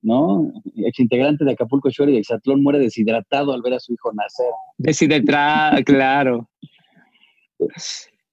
¿no? 0.03 0.53
Exintegrante 0.77 1.45
de 1.45 1.53
Acapulco 1.53 1.88
Shore 1.91 2.11
y 2.11 2.15
de 2.15 2.21
Exatlón 2.21 2.62
muere 2.62 2.79
deshidratado 2.81 3.53
al 3.53 3.62
ver 3.62 3.75
a 3.75 3.81
su 3.81 3.93
hijo 3.95 4.12
nacer. 4.12 4.47
Deshidratado, 4.79 5.83
claro. 5.85 6.49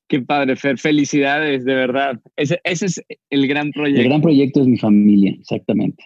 Qué 0.07 0.21
padre, 0.21 0.55
Fer. 0.55 0.79
Felicidades, 0.79 1.63
de 1.65 1.75
verdad. 1.75 2.19
Ese, 2.35 2.59
ese 2.63 2.87
es 2.87 3.01
el 3.29 3.47
gran 3.47 3.71
proyecto. 3.71 4.01
El 4.01 4.07
gran 4.09 4.21
proyecto 4.21 4.61
es 4.61 4.67
mi 4.67 4.77
familia, 4.77 5.31
exactamente. 5.39 6.03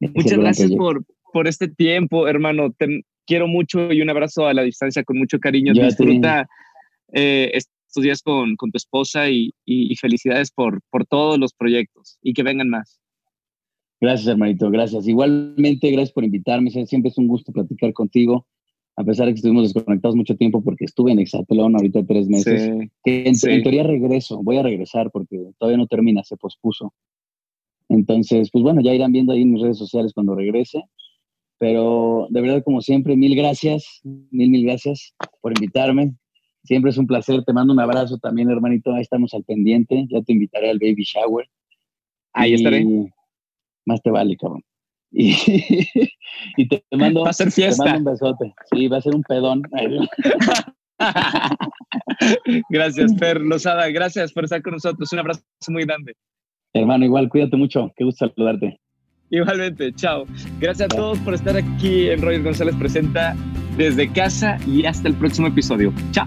Muchas 0.00 0.38
gracias 0.38 0.70
por, 0.78 1.04
por 1.32 1.46
este 1.46 1.68
tiempo, 1.68 2.26
hermano. 2.26 2.72
Te 2.72 3.02
quiero 3.26 3.46
mucho 3.48 3.92
y 3.92 4.00
un 4.00 4.08
abrazo 4.08 4.46
a 4.46 4.54
la 4.54 4.62
distancia 4.62 5.04
con 5.04 5.18
mucho 5.18 5.38
cariño. 5.38 5.74
Yo. 5.74 5.82
Disfruta 5.84 6.48
eh, 7.12 7.50
estos 7.52 8.02
días 8.02 8.22
con, 8.22 8.56
con 8.56 8.70
tu 8.70 8.78
esposa 8.78 9.28
y, 9.28 9.52
y- 9.66 9.92
y 9.92 9.96
felicidades 9.96 10.50
por, 10.50 10.80
por 10.90 11.04
todos 11.06 11.38
los 11.38 11.52
proyectos 11.52 12.18
y 12.22 12.32
que 12.32 12.42
vengan 12.42 12.70
más. 12.70 12.99
Gracias, 14.00 14.28
hermanito, 14.28 14.70
gracias. 14.70 15.06
Igualmente, 15.06 15.90
gracias 15.90 16.12
por 16.12 16.24
invitarme. 16.24 16.70
Sie- 16.70 16.86
Siempre 16.86 17.10
es 17.10 17.18
un 17.18 17.28
gusto 17.28 17.52
platicar 17.52 17.92
contigo, 17.92 18.46
a 18.96 19.04
pesar 19.04 19.26
de 19.26 19.32
que 19.32 19.36
estuvimos 19.36 19.72
desconectados 19.72 20.16
mucho 20.16 20.36
tiempo 20.36 20.62
porque 20.62 20.86
estuve 20.86 21.12
en 21.12 21.18
Exatlón 21.18 21.76
ahorita 21.76 22.04
tres 22.06 22.28
meses. 22.28 22.62
Sí. 22.80 22.90
Que 23.04 23.28
en, 23.28 23.34
sí. 23.34 23.50
en 23.50 23.62
teoría 23.62 23.82
regreso, 23.82 24.42
voy 24.42 24.56
a 24.56 24.62
regresar 24.62 25.10
porque 25.10 25.50
todavía 25.58 25.76
no 25.78 25.86
termina, 25.86 26.22
se 26.24 26.36
pospuso. 26.36 26.94
Entonces, 27.88 28.50
pues 28.50 28.62
bueno, 28.62 28.80
ya 28.80 28.94
irán 28.94 29.12
viendo 29.12 29.32
ahí 29.32 29.42
en 29.42 29.52
mis 29.52 29.62
redes 29.62 29.78
sociales 29.78 30.12
cuando 30.14 30.34
regrese. 30.34 30.82
Pero 31.58 32.26
de 32.30 32.40
verdad, 32.40 32.62
como 32.64 32.80
siempre, 32.80 33.16
mil 33.16 33.34
gracias, 33.36 34.00
mil, 34.04 34.48
mil 34.50 34.64
gracias 34.64 35.14
por 35.42 35.52
invitarme. 35.52 36.14
Siempre 36.64 36.90
es 36.90 36.96
un 36.96 37.06
placer. 37.06 37.42
Te 37.44 37.52
mando 37.52 37.72
un 37.74 37.80
abrazo 37.80 38.16
también, 38.18 38.48
hermanito. 38.50 38.92
Ahí 38.94 39.02
estamos 39.02 39.34
al 39.34 39.44
pendiente. 39.44 40.06
Ya 40.08 40.22
te 40.22 40.32
invitaré 40.32 40.70
al 40.70 40.78
baby 40.78 41.02
shower. 41.04 41.46
Ahí 42.32 42.52
Y 42.52 42.54
estaré. 42.54 42.86
Más 43.86 44.00
te 44.02 44.10
vale, 44.10 44.36
cabrón. 44.36 44.62
Y, 45.12 45.34
y 46.56 46.68
te, 46.68 46.84
te 46.88 46.96
mando, 46.96 47.24
Va 47.24 47.30
a 47.30 47.32
ser 47.32 47.48
te 47.48 47.52
fiesta. 47.52 47.84
mando 47.84 47.98
un 47.98 48.04
besote. 48.04 48.54
Sí, 48.70 48.86
va 48.86 48.98
a 48.98 49.00
ser 49.00 49.16
un 49.16 49.24
pedón. 49.24 49.62
gracias, 52.70 53.12
Fer 53.18 53.40
Lozada. 53.40 53.88
Gracias 53.90 54.32
por 54.32 54.44
estar 54.44 54.62
con 54.62 54.74
nosotros. 54.74 55.12
Un 55.12 55.18
abrazo 55.18 55.42
muy 55.68 55.84
grande. 55.84 56.14
Hermano, 56.74 57.04
igual, 57.04 57.28
cuídate 57.28 57.56
mucho. 57.56 57.90
Qué 57.96 58.04
gusto 58.04 58.26
saludarte. 58.28 58.78
Igualmente, 59.30 59.92
chao. 59.94 60.24
Gracias 60.60 60.86
a 60.92 60.96
todos 60.96 61.18
por 61.20 61.34
estar 61.34 61.56
aquí 61.56 62.10
en 62.10 62.22
Roger 62.22 62.42
González 62.42 62.74
Presenta 62.76 63.34
desde 63.76 64.12
casa 64.12 64.58
y 64.66 64.84
hasta 64.84 65.08
el 65.08 65.14
próximo 65.14 65.48
episodio. 65.48 65.92
Chao. 66.12 66.26